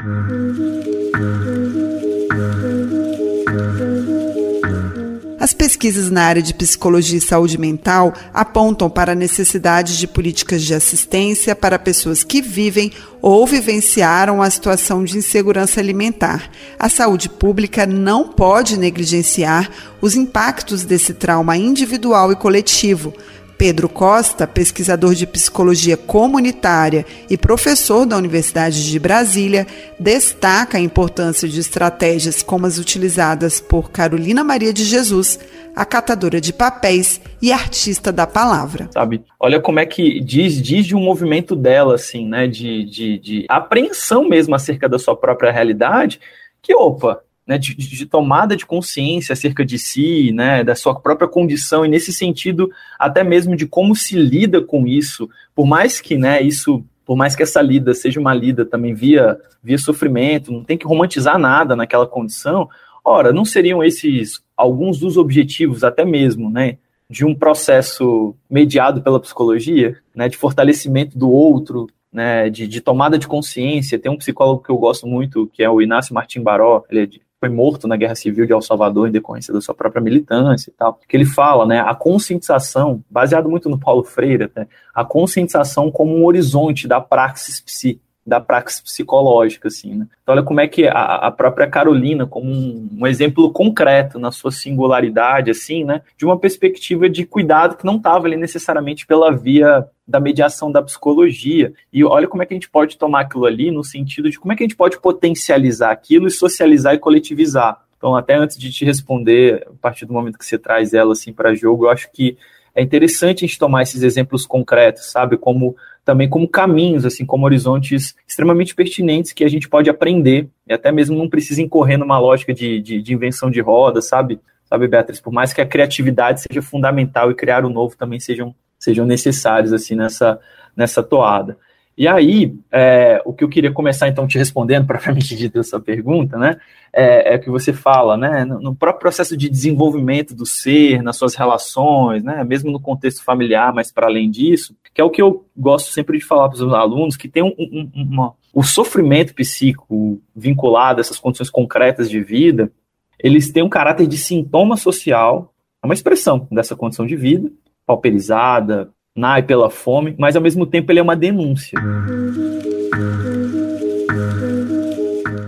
As 5.48 5.54
pesquisas 5.54 6.12
na 6.12 6.24
área 6.24 6.42
de 6.42 6.54
psicologia 6.54 7.20
e 7.20 7.22
saúde 7.22 7.58
mental 7.58 8.14
apontam 8.34 8.90
para 8.90 9.14
a 9.14 9.16
necessidade 9.16 9.98
de 9.98 10.06
políticas 10.06 10.62
de 10.62 10.74
assistência 10.74 11.56
para 11.56 11.80
pessoas 11.80 12.22
que 12.22 12.42
vivem 12.42 12.92
ou 13.22 13.48
vivenciaram 13.48 14.42
a 14.42 14.50
situação 14.50 15.06
de 15.06 15.18
insegurança 15.18 15.80
alimentar. 15.80 16.52
A 16.78 16.90
saúde 16.90 17.30
pública 17.30 17.86
não 17.86 18.28
pode 18.28 18.78
negligenciar 18.78 19.72
os 20.02 20.18
impactos 20.18 20.84
desse 20.84 21.14
trauma 21.14 21.56
individual 21.56 22.30
e 22.30 22.36
coletivo 22.36 23.14
Pedro 23.58 23.90
Costa, 23.90 24.46
pesquisador 24.46 25.16
de 25.16 25.26
psicologia 25.26 25.98
comunitária 25.98 27.06
e 27.28 27.36
professor 27.36 28.06
da 28.06 28.16
Universidade 28.16 28.88
de 28.88 29.00
Brasília, 29.00 29.66
destaca 30.00 30.78
a 30.78 30.82
importância 30.82 31.48
de 31.48 31.60
estratégias 31.60 32.44
como 32.44 32.68
as 32.68 32.78
utilizadas 32.78 33.60
por 33.60 33.90
Carolina 33.90 34.44
Maria 34.44 34.72
de 34.72 34.84
Jesus, 34.84 35.40
a 35.76 35.84
catadora 35.86 36.40
de 36.40 36.54
papéis 36.54 37.20
e 37.42 37.52
artista 37.52 38.12
da 38.12 38.28
palavra. 38.28 38.90
Sabe? 38.94 39.24
Olha 39.40 39.60
como 39.60 39.80
é 39.80 39.86
que 39.86 40.20
diz, 40.20 40.62
diz 40.62 40.86
de 40.86 40.96
um 40.96 41.02
movimento 41.02 41.56
dela, 41.56 41.96
assim, 41.96 42.28
né? 42.28 42.48
De, 42.48 42.86
de, 42.86 43.18
de 43.18 43.46
apreensão 43.50 44.28
mesmo 44.30 44.54
acerca 44.54 44.88
da 44.88 45.00
sua 45.00 45.16
própria 45.16 45.52
realidade, 45.52 46.20
que, 46.62 46.76
opa, 46.76 47.22
né, 47.48 47.58
de, 47.58 47.74
de, 47.74 48.06
tomada 48.06 48.56
de 48.56 48.66
consciência 48.66 49.32
acerca 49.32 49.66
de 49.66 49.80
si, 49.80 50.32
né, 50.34 50.64
da 50.64 50.76
sua 50.76 51.00
própria 51.00 51.28
condição, 51.28 51.86
e 51.86 51.88
nesse 51.88 52.12
sentido, 52.12 52.70
até 53.00 53.24
mesmo 53.24 53.56
de 53.56 53.66
como 53.66 53.96
se 53.96 54.18
lida 54.18 54.62
com 54.62 54.86
isso, 54.86 55.30
por 55.56 55.66
mais 55.66 56.02
que 56.02 56.18
né, 56.18 56.42
isso, 56.42 56.84
por 57.06 57.16
mais 57.16 57.36
que 57.36 57.44
essa 57.44 57.62
lida 57.62 57.94
seja 57.94 58.20
uma 58.20 58.34
lida 58.34 58.66
também 58.66 58.94
via, 58.94 59.38
via 59.64 59.78
sofrimento, 59.78 60.52
não 60.52 60.64
tem 60.64 60.78
que 60.78 60.86
romantizar 60.86 61.40
nada 61.40 61.76
naquela 61.76 62.06
condição, 62.06 62.70
ora, 63.04 63.32
não 63.32 63.46
seriam 63.46 63.82
esses 63.82 64.42
alguns 64.56 65.00
dos 65.00 65.16
objetivos, 65.16 65.84
até 65.84 66.04
mesmo, 66.04 66.50
né, 66.50 66.78
de 67.10 67.24
um 67.24 67.34
processo 67.34 68.36
mediado 68.50 69.02
pela 69.02 69.20
psicologia, 69.20 69.98
né, 70.14 70.28
de 70.28 70.36
fortalecimento 70.36 71.18
do 71.18 71.32
outro, 71.32 71.88
né, 72.12 72.50
de, 72.50 72.68
de, 72.68 72.82
tomada 72.82 73.18
de 73.18 73.28
consciência. 73.28 74.00
Tem 74.00 74.12
um 74.12 74.18
psicólogo 74.18 74.64
que 74.64 74.70
eu 74.70 74.78
gosto 74.78 75.08
muito, 75.08 75.48
que 75.54 75.64
é 75.64 75.70
o 75.70 75.82
Inácio 75.82 76.14
Martim 76.14 76.42
Baró, 76.42 76.84
ele 76.90 77.02
é 77.02 77.06
de, 77.06 77.22
foi 77.40 77.50
morto 77.50 77.88
na 77.88 77.96
Guerra 77.96 78.16
Civil 78.16 78.46
de 78.46 78.54
El 78.54 78.62
Salvador 78.62 79.08
em 79.08 79.12
decorrência 79.12 79.54
da 79.54 79.62
sua 79.62 79.76
própria 79.76 80.02
militância 80.02 80.70
e 80.70 80.74
tal, 80.74 81.00
que 81.08 81.16
ele 81.16 81.26
fala, 81.26 81.66
né, 81.66 81.80
a 81.80 81.94
conscientização, 81.94 83.04
baseado 83.10 83.50
muito 83.50 83.70
no 83.70 83.80
Paulo 83.80 84.04
Freire, 84.04 84.50
né, 84.56 84.68
a 84.94 85.06
conscientização 85.06 85.92
como 85.92 86.16
um 86.16 86.26
horizonte 86.26 86.88
da 86.88 87.00
praxis 87.00 87.62
psi, 87.62 88.02
da 88.28 88.42
praxis 88.42 88.82
psicológica, 88.82 89.70
assim, 89.70 89.96
né? 89.96 90.08
Então, 90.22 90.36
olha 90.36 90.44
como 90.44 90.60
é 90.60 90.68
que 90.68 90.86
a, 90.86 91.16
a 91.16 91.32
própria 91.32 91.66
Carolina, 91.66 92.28
como 92.28 92.52
um, 92.52 92.90
um, 93.00 93.08
exemplo 93.08 93.50
concreto 93.54 94.20
na 94.20 94.34
sua 94.34 94.52
singularidade, 94.52 95.50
assim, 95.50 95.86
né? 95.86 96.02
De 96.18 96.26
uma 96.26 96.38
perspectiva 96.38 97.10
de 97.10 97.26
cuidado 97.26 97.78
que 97.78 97.86
não 97.86 97.96
estava 97.96 98.28
ali 98.28 98.36
necessariamente 98.36 99.08
pela 99.08 99.32
via 99.32 99.88
da 100.06 100.20
mediação 100.20 100.70
da 100.70 100.82
psicologia. 100.82 101.72
E 101.92 102.04
olha 102.04 102.28
como 102.28 102.44
é 102.44 102.46
que 102.46 102.54
a 102.54 102.58
gente 102.58 102.70
pode 102.70 102.98
tomar 102.98 103.22
aquilo 103.22 103.46
ali 103.46 103.72
no 103.72 103.84
sentido 103.84 104.30
de 104.30 104.38
como 104.38 104.52
é 104.52 104.58
que 104.58 104.64
a 104.64 104.68
gente 104.68 104.76
pode 104.76 105.00
potencializar 105.00 105.92
aquilo 105.92 106.28
e 106.28 106.32
socializar 106.32 106.94
e 106.96 107.00
coletivizar. 107.00 107.82
Então, 107.98 108.14
até 108.14 108.36
antes 108.36 108.58
de 108.58 108.70
te 108.72 108.84
responder, 108.84 109.66
a 109.68 109.74
partir 109.82 110.06
do 110.06 110.14
momento 110.14 110.38
que 110.38 110.46
você 110.46 110.58
traz 110.58 110.94
ela 110.94 111.14
assim 111.14 111.32
para 111.32 111.56
jogo, 111.56 111.86
eu 111.86 111.90
acho 111.90 112.12
que 112.12 112.38
é 112.78 112.84
interessante 112.84 113.44
a 113.44 113.48
gente 113.48 113.58
tomar 113.58 113.82
esses 113.82 114.04
exemplos 114.04 114.46
concretos, 114.46 115.12
sabe? 115.12 115.36
Como 115.36 115.76
também 116.06 116.30
como 116.30 116.48
caminhos, 116.48 117.06
assim, 117.06 117.26
como 117.26 117.44
horizontes 117.44 118.16
extremamente 118.28 118.76
pertinentes 118.76 119.34
que 119.34 119.44
a 119.44 119.50
gente 119.50 119.68
pode 119.68 119.90
aprender, 119.90 120.48
e 120.68 120.72
até 120.72 120.92
mesmo 120.92 121.18
não 121.18 121.28
precisa 121.28 121.60
incorrer 121.60 121.98
numa 121.98 122.20
lógica 122.20 122.54
de, 122.54 122.80
de, 122.80 123.02
de 123.02 123.14
invenção 123.16 123.50
de 123.50 123.60
roda, 123.62 124.00
sabe? 124.00 124.40
Sabe, 124.64 124.88
Beatriz? 124.88 125.20
Por 125.20 125.34
mais 125.34 125.54
que 125.54 125.60
a 125.60 125.66
criatividade 125.66 126.42
seja 126.42 126.62
fundamental 126.62 127.32
e 127.32 127.36
criar 127.36 127.66
o 127.66 127.70
novo 127.70 127.98
também 127.98 128.20
sejam, 128.20 128.54
sejam 128.78 129.08
necessários, 129.08 129.74
assim, 129.74 129.96
nessa, 129.96 130.40
nessa 130.76 131.02
toada. 131.02 131.58
E 131.98 132.08
aí, 132.08 132.56
é, 132.72 133.20
o 133.26 133.34
que 133.34 133.44
eu 133.44 133.50
queria 133.50 133.74
começar 133.74 134.08
então 134.08 134.28
te 134.28 134.38
respondendo, 134.38 134.86
propriamente 134.88 135.36
dito, 135.36 135.60
essa 135.60 135.80
pergunta, 135.80 136.38
né? 136.38 136.60
É, 136.94 137.34
é 137.34 137.38
que 137.40 137.50
você 137.50 137.74
fala, 137.74 138.16
né? 138.16 138.46
No 138.46 138.76
próprio 138.76 139.02
processo 139.02 139.36
de 139.36 139.50
desenvolvimento 139.50 140.36
do 140.36 140.46
ser, 140.46 141.02
nas 141.02 141.18
suas 141.18 141.34
relações, 141.34 142.24
né? 142.24 142.44
Mesmo 142.44 142.72
no 142.72 142.80
contexto 142.80 143.24
familiar, 143.24 143.74
mas 143.74 143.92
para 143.92 144.06
além 144.06 144.30
disso, 144.30 144.76
que 144.94 145.02
é 145.02 145.04
o 145.04 145.10
que 145.10 145.22
eu 145.22 145.46
gosto 145.56 145.92
sempre 145.92 146.20
de 146.20 146.24
falar 146.24 146.50
para 146.50 146.56
os 146.56 146.74
alunos, 146.74 147.18
que 147.18 147.28
tem 147.28 147.42
um, 147.42 147.54
um, 147.58 147.92
uma, 147.96 148.34
o 148.54 148.64
sofrimento 148.64 149.34
psíquico 149.34 150.22
vinculado 150.36 151.00
a 151.00 151.02
essas 151.02 151.20
condições 151.20 151.50
concretas 151.50 152.10
de 152.10 152.22
vida, 152.22 152.72
eles 153.20 153.52
têm 153.52 153.64
um 153.64 153.70
caráter 153.70 154.06
de 154.08 154.18
sintoma 154.18 154.78
social, 154.78 155.54
é 155.84 155.88
uma 155.88 155.94
expressão 155.94 156.48
dessa 156.52 156.76
condição 156.76 157.06
de 157.06 157.16
vida, 157.16 157.52
pauperizada, 157.86 158.92
nai 159.18 159.42
pela 159.42 159.72
fome, 159.72 160.14
mas 160.16 160.36
ao 160.36 160.42
mesmo 160.42 160.64
tempo 160.68 160.92
ele 160.92 161.00
é 161.00 161.04
uma 161.04 161.16
denúncia. 161.16 161.82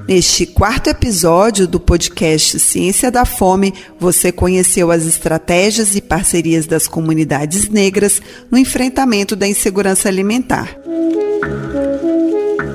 Neste 0.07 0.47
quarto 0.47 0.89
episódio 0.89 1.67
do 1.67 1.79
podcast 1.79 2.59
Ciência 2.59 3.11
da 3.11 3.25
Fome, 3.25 3.71
você 3.99 4.31
conheceu 4.31 4.89
as 4.89 5.05
estratégias 5.05 5.95
e 5.95 6.01
parcerias 6.01 6.65
das 6.65 6.87
comunidades 6.87 7.69
negras 7.69 8.19
no 8.49 8.57
enfrentamento 8.57 9.35
da 9.35 9.47
insegurança 9.47 10.09
alimentar. 10.09 10.75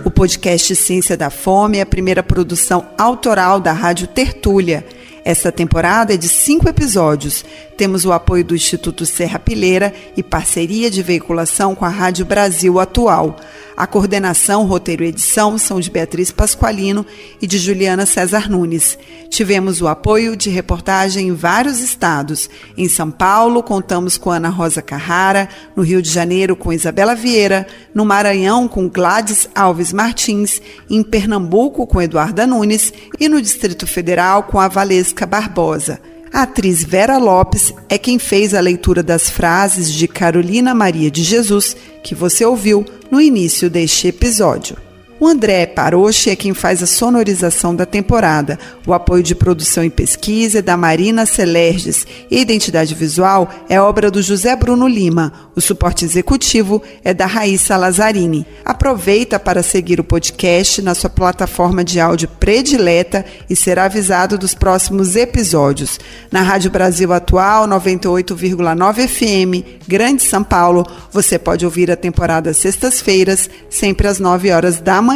O 0.04 0.10
podcast 0.12 0.76
Ciência 0.76 1.16
da 1.16 1.28
Fome 1.28 1.78
é 1.78 1.80
a 1.80 1.86
primeira 1.86 2.22
produção 2.22 2.86
autoral 2.96 3.58
da 3.58 3.72
Rádio 3.72 4.06
Tertúlia 4.06 4.84
essa 5.24 5.50
temporada 5.50 6.12
é 6.12 6.16
de 6.18 6.28
cinco 6.28 6.68
episódios. 6.68 7.44
Temos 7.78 8.04
o 8.04 8.12
apoio 8.12 8.44
do 8.44 8.54
Instituto 8.54 9.06
Serra 9.06 9.38
Pileira 9.38 9.92
e 10.16 10.22
parceria 10.22 10.90
de 10.90 11.02
veiculação 11.02 11.74
com 11.74 11.84
a 11.84 11.88
Rádio 11.88 12.26
Brasil 12.26 12.78
Atual. 12.78 13.36
A 13.76 13.88
coordenação, 13.88 14.64
roteiro 14.66 15.02
e 15.02 15.08
edição 15.08 15.58
são 15.58 15.80
de 15.80 15.90
Beatriz 15.90 16.30
Pasqualino 16.30 17.04
e 17.42 17.46
de 17.46 17.58
Juliana 17.58 18.06
César 18.06 18.48
Nunes. 18.48 18.96
Tivemos 19.28 19.82
o 19.82 19.88
apoio 19.88 20.36
de 20.36 20.48
reportagem 20.48 21.28
em 21.28 21.34
vários 21.34 21.80
estados. 21.80 22.48
Em 22.76 22.88
São 22.88 23.10
Paulo, 23.10 23.64
contamos 23.64 24.16
com 24.16 24.30
Ana 24.30 24.48
Rosa 24.48 24.80
Carrara, 24.80 25.48
no 25.74 25.82
Rio 25.82 26.00
de 26.00 26.08
Janeiro, 26.08 26.54
com 26.54 26.72
Isabela 26.72 27.16
Vieira, 27.16 27.66
no 27.92 28.04
Maranhão, 28.04 28.68
com 28.68 28.88
Gladys 28.88 29.48
Alves 29.54 29.92
Martins, 29.92 30.62
em 30.88 31.02
Pernambuco, 31.02 31.84
com 31.84 32.00
Eduarda 32.00 32.46
Nunes 32.46 32.92
e 33.18 33.28
no 33.28 33.42
Distrito 33.42 33.88
Federal, 33.88 34.44
com 34.44 34.60
a 34.60 34.68
Valesca 34.68 35.26
Barbosa. 35.26 36.13
A 36.34 36.42
atriz 36.42 36.82
Vera 36.82 37.16
Lopes 37.16 37.72
é 37.88 37.96
quem 37.96 38.18
fez 38.18 38.54
a 38.54 38.60
leitura 38.60 39.04
das 39.04 39.30
frases 39.30 39.92
de 39.92 40.08
Carolina 40.08 40.74
Maria 40.74 41.08
de 41.08 41.22
Jesus 41.22 41.76
que 42.02 42.12
você 42.12 42.44
ouviu 42.44 42.84
no 43.08 43.20
início 43.20 43.70
deste 43.70 44.08
episódio. 44.08 44.76
O 45.24 45.26
André 45.26 45.64
Paroche 45.64 46.28
é 46.28 46.36
quem 46.36 46.52
faz 46.52 46.82
a 46.82 46.86
sonorização 46.86 47.74
da 47.74 47.86
temporada. 47.86 48.58
O 48.86 48.92
apoio 48.92 49.22
de 49.22 49.34
produção 49.34 49.82
e 49.82 49.88
pesquisa 49.88 50.58
é 50.58 50.62
da 50.62 50.76
Marina 50.76 51.24
Celerges 51.24 52.06
e 52.30 52.36
a 52.36 52.40
identidade 52.42 52.94
visual 52.94 53.48
é 53.66 53.80
obra 53.80 54.10
do 54.10 54.20
José 54.20 54.54
Bruno 54.54 54.86
Lima. 54.86 55.32
O 55.56 55.62
suporte 55.62 56.04
executivo 56.04 56.82
é 57.02 57.14
da 57.14 57.24
Raíssa 57.24 57.74
Lazzarini. 57.74 58.46
Aproveita 58.66 59.40
para 59.40 59.62
seguir 59.62 59.98
o 59.98 60.04
podcast 60.04 60.82
na 60.82 60.94
sua 60.94 61.08
plataforma 61.08 61.82
de 61.82 61.98
áudio 61.98 62.28
predileta 62.28 63.24
e 63.48 63.56
será 63.56 63.84
avisado 63.84 64.36
dos 64.36 64.52
próximos 64.52 65.16
episódios. 65.16 65.98
Na 66.30 66.42
Rádio 66.42 66.70
Brasil 66.70 67.10
Atual 67.14 67.66
98,9 67.66 69.08
FM, 69.08 69.88
Grande 69.88 70.22
São 70.22 70.44
Paulo, 70.44 70.86
você 71.10 71.38
pode 71.38 71.64
ouvir 71.64 71.90
a 71.90 71.96
temporada 71.96 72.52
sextas-feiras, 72.52 73.48
sempre 73.70 74.06
às 74.06 74.18
9 74.18 74.50
horas 74.50 74.80
da 74.80 75.00
manhã. 75.00 75.13